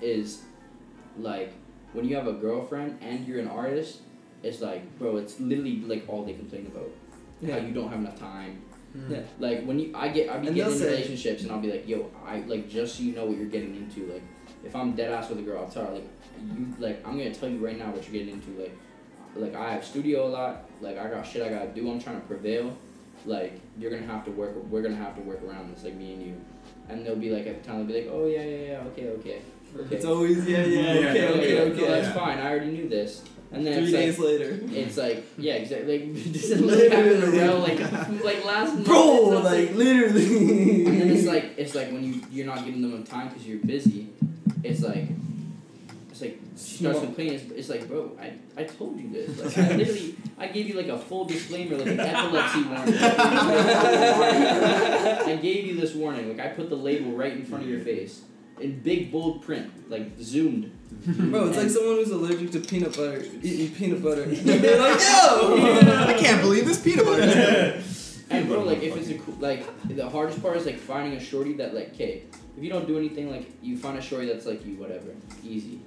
[0.00, 0.42] is
[1.16, 1.52] like
[1.92, 4.00] when you have a girlfriend and you're an artist,
[4.42, 6.90] it's like bro, it's literally like all they complain about.
[7.40, 7.60] Yeah.
[7.60, 8.62] How you don't have enough time.
[9.08, 9.20] Yeah.
[9.38, 11.60] Like when you I get I be And getting they'll in say- relationships and I'll
[11.60, 14.12] be like, yo, I like just so you know what you're getting into.
[14.12, 14.22] Like
[14.64, 16.08] if I'm dead ass with a girl, I'll tell her like
[16.56, 18.50] you like I'm gonna tell you right now what you're getting into.
[18.60, 18.76] Like
[19.36, 20.64] like I have studio a lot.
[20.80, 21.90] Like I got shit I gotta do.
[21.90, 22.76] I'm trying to prevail.
[23.24, 24.54] like you're gonna have to work.
[24.70, 26.40] We're gonna have to work around this, like me and you.
[26.88, 29.08] And they'll be like at the time they'll be like, oh yeah yeah yeah okay
[29.08, 29.42] okay.
[29.76, 29.96] Okay.
[29.96, 31.80] It's always yeah, yeah, Yeah, okay, okay, yeah, okay.
[31.80, 32.38] No, that's fine.
[32.38, 33.22] I already knew this.
[33.52, 34.60] And then Three days like, later.
[34.70, 35.98] it's like yeah, exactly.
[35.98, 37.78] Like this is literally in a row, like
[38.24, 38.86] like last month.
[38.86, 39.44] Bro, something.
[39.44, 40.86] like literally.
[40.86, 43.46] And then it's like it's like when you you're not giving them enough time because
[43.46, 44.09] you're busy.
[44.62, 45.08] It's like
[46.10, 47.34] it's like she starts complaining.
[47.34, 49.38] It's, it's like bro, I, I told you this.
[49.38, 52.94] Like I literally I gave you like a full disclaimer, like an epilepsy warning.
[55.26, 56.28] I gave you this warning.
[56.28, 58.22] Like I put the label right in front of your face
[58.60, 60.70] in big bold print, like zoomed.
[61.06, 64.24] Bro, it's like someone who's allergic to peanut butter eating peanut butter.
[64.26, 66.04] They're like, yo!
[66.06, 67.82] I can't believe this peanut butter.
[68.28, 71.20] And bro, like if it's a cool, like the hardest part is like finding a
[71.20, 72.24] shorty that like, okay,
[72.56, 75.80] if you don't do anything, like you find a shorty that's like you, whatever, easy.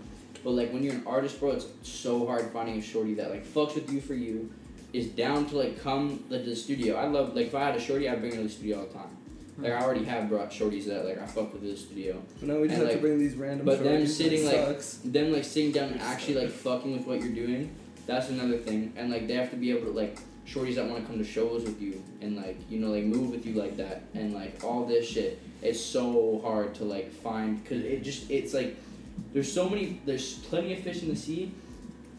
[0.44, 3.46] But like when you're an artist, bro, it's so hard finding a shorty that like
[3.46, 4.52] fucks with you for you,
[4.92, 6.96] is down to like come like, to the studio.
[6.96, 8.86] I love like if I had a shorty, I'd bring her to the studio all
[8.86, 9.18] the time.
[9.58, 9.84] Like I hmm.
[9.84, 12.22] already have brought shorties that like I fuck with the studio.
[12.40, 14.98] But now we just And, have to bring these random but them sitting, like- sucks.
[15.04, 18.94] Them like sitting down and actually like fucking with what you're doing, that's another thing.
[18.96, 21.24] And like they have to be able to like shorties that want to come to
[21.24, 24.64] shows with you and like you know like move with you like that and like
[24.64, 25.42] all this shit.
[25.64, 28.76] It's so hard to like find because it just it's like
[29.34, 31.52] there's so many there's plenty of fish in the sea,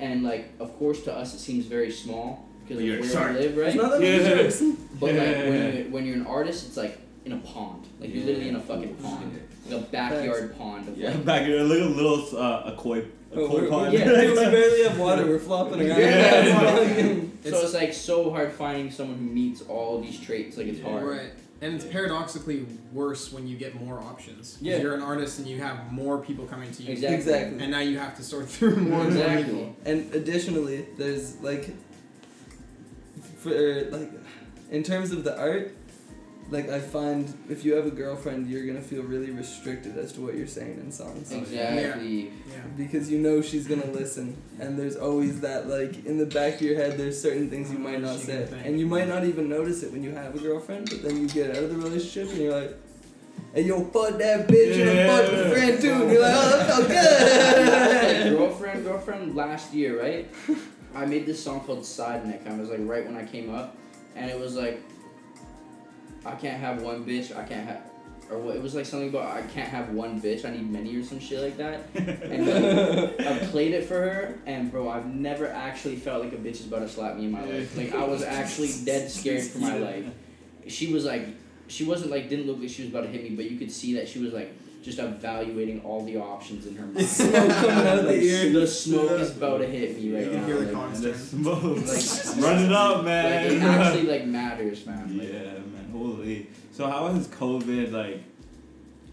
[0.01, 3.33] and like of course to us it seems very small because But of where shark.
[3.33, 3.67] we live, right?
[3.69, 4.37] It's not that Yeah.
[4.37, 4.63] sharks.
[5.01, 7.83] But like when you when you're an artist, it's like in a pond.
[8.01, 11.43] Like you're literally in a fucking pond, like a backyard pond of Yeah, like back
[11.47, 13.93] here, a little little uh, a koi, a Oh, koi we're, pond.
[13.93, 15.27] yeah, we barely have water.
[15.27, 16.01] We're flopping around.
[16.01, 17.21] Yeah.
[17.51, 20.57] so it's like so hard finding someone who meets all these traits.
[20.57, 20.91] Like it's Yeah.
[20.91, 21.05] hard.
[21.05, 21.31] Right.
[21.65, 24.53] And it's paradoxically worse when you get more options.
[24.53, 24.83] 'Cause Yeah.
[24.83, 26.93] You're an artist and you have more people coming to you.
[26.93, 27.17] Exactly.
[27.17, 27.59] Exactly.
[27.63, 29.45] And now you have to sort through more and more Exactly.
[29.45, 29.77] people.
[29.87, 31.71] And additionally, there's like,
[33.39, 34.11] for like,
[34.71, 35.75] in terms of the art,
[36.51, 40.21] like I find if you have a girlfriend, you're gonna feel really restricted as to
[40.21, 41.33] what you're saying in songs.
[41.33, 42.25] Exactly.
[42.49, 42.61] Yeah.
[42.77, 46.63] Because you know she's gonna listen, and there's always that like in the back of
[46.63, 46.99] your head.
[46.99, 50.03] There's certain things you might not say, and you might not even notice it when
[50.03, 50.91] you have a girlfriend.
[50.91, 52.75] But then you get out of the relationship, and you're like,
[53.55, 55.51] "Hey, yo, fuck that bitch, and I fucked my Yeah.
[55.51, 59.35] friend too." And you're like, "Oh, that felt good." girlfriend, girlfriend.
[59.35, 60.29] Last year, right?
[60.95, 62.43] I made this song called Side Neck.
[62.47, 63.77] I was like right when I came up,
[64.15, 64.81] and it was like,
[66.25, 67.37] I can't have one bitch.
[67.37, 67.83] I can't have.
[68.31, 70.47] Or what, it was like something about I can't have one bitch.
[70.47, 71.81] I need many or some shit like that.
[71.95, 76.37] And uh, I played it for her, and bro, I've never actually felt like a
[76.37, 77.77] bitch is about to slap me in my life.
[77.77, 80.07] Like I was actually dead scared for my life.
[80.69, 81.27] She was like,
[81.69, 83.71] she wasn't like didn't look like she was about to hit me, but you could
[83.71, 87.07] see that she was like just evaluating all the options in her mind.
[87.07, 88.53] Smoke coming out of the Like, ear.
[88.53, 90.47] The smoke is about to hit me right You can now.
[90.47, 91.63] hear the like, the smoke.
[91.63, 93.51] Like- Run it up, like, man.
[93.53, 95.19] it actually like matters, man.
[95.19, 95.64] Like, yeah, man.
[95.95, 96.49] Holy.
[96.73, 98.23] So how has COVID like?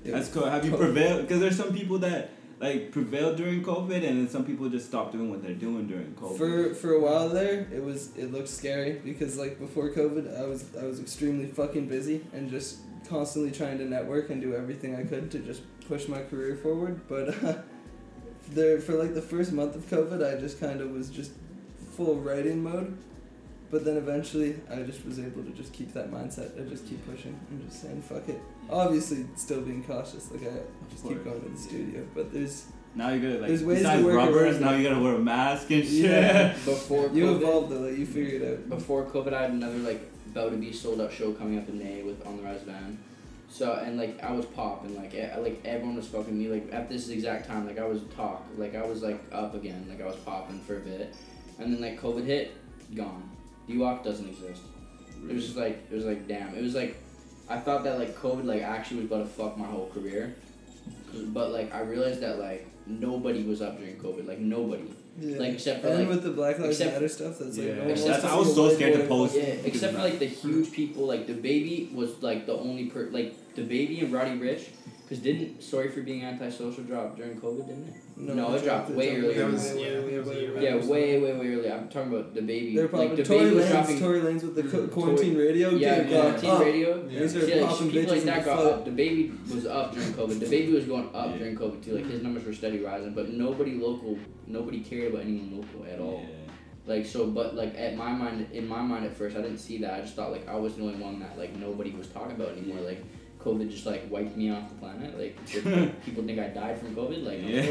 [0.03, 1.21] It Has was have you prevailed?
[1.21, 5.11] Because there's some people that like prevailed during COVID, and then some people just stopped
[5.11, 6.37] doing what they're doing during COVID.
[6.37, 10.45] For for a while there, it was it looked scary because like before COVID, I
[10.45, 14.95] was I was extremely fucking busy and just constantly trying to network and do everything
[14.95, 17.01] I could to just push my career forward.
[17.07, 17.61] But uh,
[18.49, 21.31] there for like the first month of COVID, I just kind of was just
[21.95, 22.97] full writing mode.
[23.71, 27.05] But then eventually, I just was able to just keep that mindset and just keep
[27.09, 28.41] pushing and just saying fuck it.
[28.69, 30.29] Obviously, still being cautious.
[30.29, 30.57] Like I
[30.91, 33.83] just keep going to the studio, but there's now you gotta like There's ways to
[33.83, 34.59] besides work rubbers.
[34.59, 35.93] Now you gotta wear a mask and shit.
[35.93, 36.49] Yeah.
[36.65, 37.79] Before you COVID, evolved though.
[37.79, 38.69] Like you figured it out.
[38.69, 40.01] before COVID, I had another like
[40.31, 42.97] about to be sold out show coming up in May with On the Rise Van.
[43.49, 46.49] So and like I was popping, like e- like everyone was fucking me.
[46.49, 49.85] Like at this exact time, like I was talk, like I was like up again,
[49.89, 51.15] like I was popping for a bit,
[51.59, 52.55] and then like COVID hit,
[52.93, 53.29] gone.
[53.67, 54.61] D-Walk doesn't exist.
[55.29, 56.55] It was just like it was like damn.
[56.55, 56.97] It was like
[57.49, 60.35] I thought that like COVID like actually was about to fuck my whole career,
[61.27, 64.83] but like I realized that like nobody was up during COVID, like nobody.
[65.19, 65.37] Yeah.
[65.37, 67.73] Like except for and like with the Black Lives except- Matter stuff, that's like Yeah.
[67.75, 69.35] no one Except I was so scared to post.
[69.35, 73.09] Yeah, except for like the huge people, like the baby was like the only per
[73.11, 74.69] like the baby and Roddy Ricch,
[75.11, 77.95] because didn't sorry for being antisocial drop during COVID, didn't it?
[78.15, 79.33] No, no it dropped way earlier.
[79.45, 80.87] That was- yeah, was a year Yeah, back.
[80.89, 81.73] way way way earlier.
[81.73, 82.75] I'm talking about the baby.
[82.77, 83.99] They're like the Tory baby was Lanez, dropping.
[83.99, 85.69] Tory Lanez with the co- Mm, quarantine radio.
[85.71, 86.59] yeah, getting yeah, got up.
[86.61, 87.07] radio.
[87.09, 87.19] Yeah.
[87.19, 88.73] They started like, people like that the got foot.
[88.73, 88.85] up.
[88.85, 90.39] The baby was up during COVID.
[90.39, 91.37] The baby was going up Yeah.
[91.39, 91.91] during COVID too.
[91.95, 95.99] Like his numbers were steady rising, but nobody local, nobody cared about anyone local at
[95.99, 96.25] all.
[96.87, 99.77] Like so, but like at my mind, in my mind at first, I didn't see
[99.79, 99.93] that.
[99.93, 102.57] I just thought like I was the only one that like nobody was talking about
[102.57, 102.79] anymore.
[102.81, 103.03] Like
[103.43, 105.17] COVID just like wiped me off the planet.
[105.19, 107.23] Like did, people think I died from COVID.
[107.23, 107.63] Like Yeah.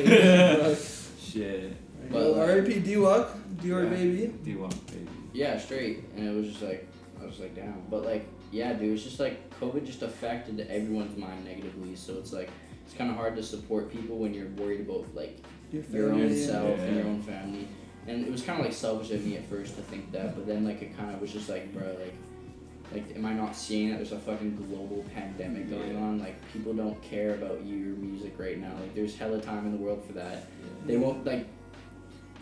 [0.69, 0.75] yeah,
[1.21, 1.77] Shit.
[2.11, 2.81] But, Well, like- R.I.P.
[2.81, 3.91] D-Walk, Dior Yeah.
[3.91, 4.27] baby.
[4.45, 5.07] D-Walk, baby.
[5.33, 6.05] yeah, straight.
[6.17, 6.87] And it was just like
[7.21, 7.83] I was like, damn.
[7.91, 11.95] But like, yeah, dude, it's just like COVID just affected everyone's mind negatively.
[11.97, 12.51] So it's like
[12.87, 15.39] it's kind of hard to support people when you're worried about like
[15.71, 17.69] Your your own family, self and your own family.
[18.09, 20.47] And it was kind of like selfish of me at first to think that, but
[20.47, 22.15] then like it kind of was just like, bro, like,
[22.93, 26.01] like, am I not seeing that there's a fucking global pandemic going Yeah.
[26.01, 26.19] on?
[26.19, 28.73] Like, people don't care about your music right now.
[28.81, 30.47] Like, there's hella time in the world for that.
[30.87, 31.47] They won't like.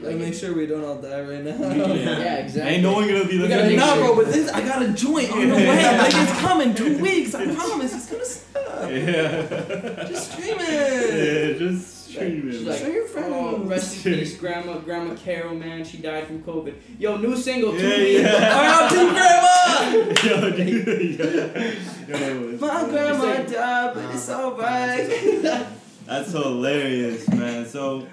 [0.00, 1.56] Gotta like make sure we don't all die right now.
[1.94, 2.72] Yeah, exactly.
[2.74, 3.76] Ain't no one gonna be We looking gotta at you.
[3.78, 5.98] nah, sure- bro, but this, I got a joint on the way.
[5.98, 7.34] Like it's coming two weeks.
[7.34, 7.94] I promise.
[7.94, 8.90] It's gonna stop.
[8.90, 10.06] Yeah.
[10.08, 11.52] Just stream it.
[11.52, 12.68] Yeah, just stream She's it.
[12.68, 13.34] like, Show your oh, friends.
[13.36, 15.84] oh, rest in peace, grandma, grandma Carol, man.
[15.84, 16.74] She died from COVID.
[17.00, 18.20] Yo, new single, two Yeah, weeks.
[18.20, 18.56] yeah.
[18.56, 18.94] R.I.P.
[18.94, 19.48] grandma.
[19.78, 21.18] Yo, dude.
[21.18, 25.66] Yo, yo, it's- My grandma died, but it's alright.
[26.06, 27.66] That's hilarious, man.
[27.66, 28.06] So,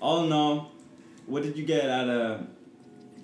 [0.00, 0.72] all in all,
[1.26, 2.46] what did you get out of,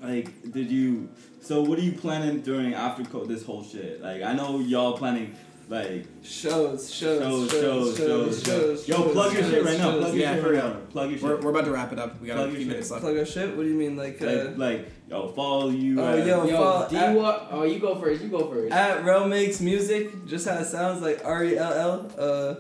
[0.03, 1.09] like, did you,
[1.43, 4.01] so what are you planning during after co- this whole shit?
[4.03, 5.35] Like, I know y'all planning,
[5.69, 8.89] like, Shows, shows, shows, shows, shows, shows, shows.
[8.89, 9.91] Yo, plug your shows, shit right now.
[9.93, 10.01] shows.
[10.03, 10.81] Plug your Yeah, shit hurry right now.
[10.91, 11.45] Plug your We're, shit.
[11.45, 12.21] we're about to wrap it up.
[12.21, 13.03] We got Plug a few minutes left.
[13.03, 13.57] Plug our shit?
[13.57, 16.01] What do you mean, like, uh, Like, like, yo, follow you.
[16.01, 16.45] Oh, at- yo.
[16.47, 17.49] Yo, follow- D at- what?
[17.51, 18.23] Oh, you go first.
[18.23, 18.73] You go first.
[18.73, 22.13] at Rel Makes Music, just how it sounds like R E L L.
[22.19, 22.55] Uh,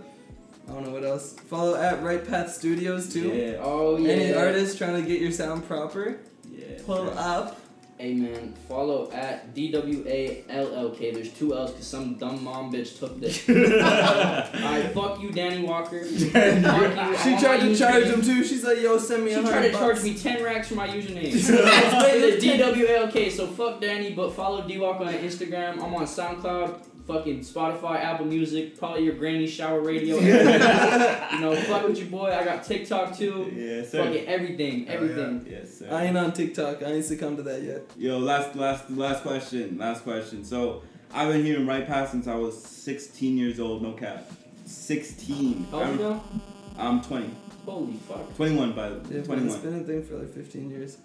[0.68, 1.34] I don't know what else.
[1.50, 3.28] Follow at Right Path Studios too.
[3.28, 3.58] Yeah.
[3.62, 4.12] oh yeah.
[4.12, 6.64] Any artist trying to get your sound proper, Yeah.
[6.86, 7.14] pull sure.
[7.18, 7.60] up.
[7.96, 11.14] Hey man, follow at DWALLK.
[11.14, 13.48] There's two L's because some dumb mom bitch took this.
[13.48, 16.02] Alright, fuck you, Danny Walker.
[16.04, 17.16] fuck you.
[17.18, 18.42] She tried to charge him too.
[18.42, 20.74] She's like, "Yo, send me She a tried hundred to charge me 10 racks for
[20.74, 21.32] my username.
[22.24, 25.74] The DWALK, so fuck Danny, but follow D-Walk on Instagram.
[25.74, 30.16] I'm on SoundCloud, fucking Spotify, Apple Music, probably your granny shower radio.
[30.20, 32.30] you know, fuck with your boy.
[32.32, 33.52] I got TikTok too.
[33.54, 34.04] Yeah, sir.
[34.04, 34.96] Fucking everything, Oh, yeah.
[34.98, 35.46] everything.
[35.50, 35.88] Yes, sir.
[35.90, 36.82] I ain't on TikTok.
[36.82, 37.82] I ain't succumbed to that yet.
[37.96, 39.78] Yo, last last last question.
[39.78, 40.44] Last question.
[40.44, 40.82] So
[41.12, 43.82] I've been hearing Right Path since I was 16 years old.
[43.82, 44.30] No cap.
[44.66, 45.66] 16.
[45.70, 46.20] How old you
[46.78, 47.30] I'm, 20.
[47.66, 48.34] Holy fuck.
[48.36, 49.00] 21 by the way.
[49.10, 49.60] Yeah, but it's 21.
[49.62, 50.98] been a thing for like 15 years.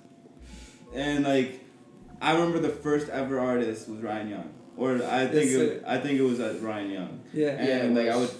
[0.93, 1.59] And like,
[2.21, 4.49] I remember the first ever artist was Ryan Young,
[4.79, 7.19] or I think Yes, it, I think it was uh, Ryan Young.
[7.33, 7.49] Yeah.
[7.49, 8.35] And Yeah, it like I would was.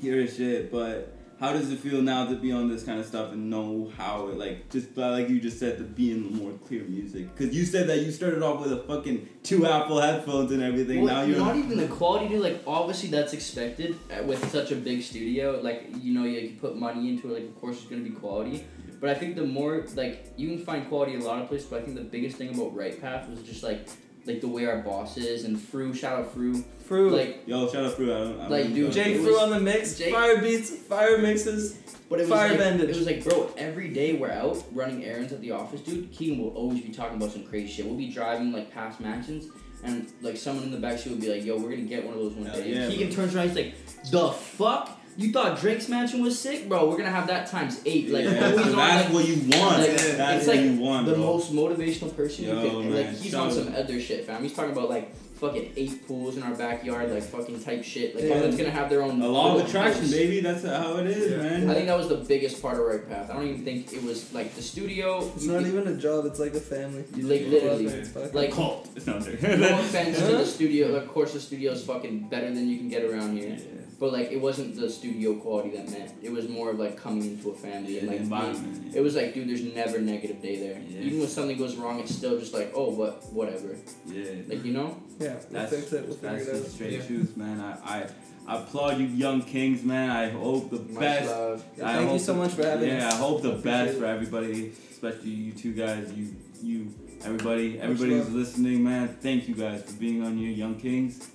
[0.00, 3.06] hear his shit, but how does it feel now to be on this kind of
[3.06, 6.52] stuff and know how it like just like you just said to be in more
[6.66, 7.24] clear music?
[7.34, 11.02] Because you said that you started off with a fucking two Apple headphones and everything.
[11.04, 12.42] Well, now you're not even the quality, dude.
[12.42, 15.60] Like, obviously, that's expected with such a big studio.
[15.62, 17.34] Like, you know, you put money into it.
[17.34, 18.64] Like, of course, it's gonna be quality.
[19.00, 21.68] But I think the more like you can find quality a lot of places.
[21.70, 23.86] But I think the biggest thing about Right Path was just like
[24.28, 25.92] like the way our boss is and Fru.
[25.94, 26.62] Shout out Fru.
[26.84, 27.12] Fruit.
[27.12, 28.10] Like, yo shout out Fruit.
[28.10, 29.98] I don't, I don't Like, know dude, Jake it Fruit was- on the mix.
[29.98, 30.70] Jake- Fire beats.
[30.70, 31.76] Fire mixes.
[32.08, 32.88] but it was Fire like bandage.
[32.90, 36.10] it was like, bro, every day we're out running errands at the office, dude.
[36.12, 37.84] Keegan will always be talking about some crazy shit.
[37.86, 39.48] We'll be driving like past mansions.
[39.84, 42.14] And like someone in the back seat would be like, "Yo, we're gonna get one
[42.14, 43.16] of those one day." yeah, Keegan bro.
[43.16, 43.74] turns around, he's like,
[44.10, 44.97] "The fuck?
[45.18, 46.88] You thought Drake's mansion was sick, bro?
[46.88, 48.08] We're gonna have that times eight.
[48.08, 49.78] Like, yeah, always so on, that's like, what you want.
[49.80, 51.22] like, that's it's what like you want, the bro.
[51.22, 52.84] most motivational person Yo, you could.
[52.86, 54.42] man, Like, he's on some other shit, fam.
[54.44, 58.14] He's talking about like fucking eight pools in our backyard, like fucking type shit.
[58.14, 58.30] Like, Yeah.
[58.30, 59.20] everyone's gonna have their own.
[59.20, 60.10] A law of little attraction, house.
[60.12, 60.38] baby.
[60.40, 61.36] That's how it is, Yeah.
[61.38, 61.68] man.
[61.70, 63.28] I think that was the biggest part of Right Path.
[63.30, 65.18] I don't even think it was like the studio.
[65.34, 66.26] It's you not could- even a job.
[66.26, 67.02] It's like a family.
[67.16, 67.84] You Like, just literally.
[67.86, 68.88] it's like cult.
[68.94, 69.74] It's not no there.
[69.80, 70.30] offense to Huh?
[70.38, 70.94] the studio.
[70.94, 73.48] Of course, the studio is fucking better than you can get around here.
[73.50, 73.77] Yeah.
[74.00, 76.12] But like, it wasn't the studio quality that meant.
[76.22, 78.20] It was more of like coming into a family Yeah, and the like.
[78.20, 78.94] being- environment.
[78.94, 80.80] It was like, dude, there's never negative day there.
[80.88, 81.00] Yeah.
[81.00, 83.74] Even when something goes wrong, it's still just like, oh, what, whatever.
[84.06, 84.24] Yeah.
[84.46, 85.02] Like, you know?
[85.18, 86.06] Yeah, we'll That's, it.
[86.06, 87.06] We'll that's figure the straight Yeah.
[87.06, 87.60] truth, man.
[87.60, 88.06] I, I,
[88.46, 90.10] I applaud you, young kings, man.
[90.10, 91.28] I hope the Much best.
[91.30, 91.64] love.
[91.82, 93.14] I Thank you so the- much for having yeah, us.
[93.14, 93.98] I hope the Appreciate best it.
[93.98, 96.12] for everybody, especially you two guys.
[96.12, 96.94] You, you,
[97.24, 98.26] everybody, everybody love.
[98.28, 99.08] who's listening, man.
[99.20, 101.28] Thank you guys for being on here, young kings.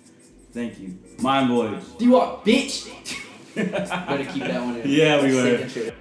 [0.53, 1.83] Thank you, mind voyage.
[1.97, 2.87] Do you want, bitch?
[3.55, 4.89] Better keep that one in.
[4.89, 5.67] Yeah, we were.
[5.67, 5.95] signature.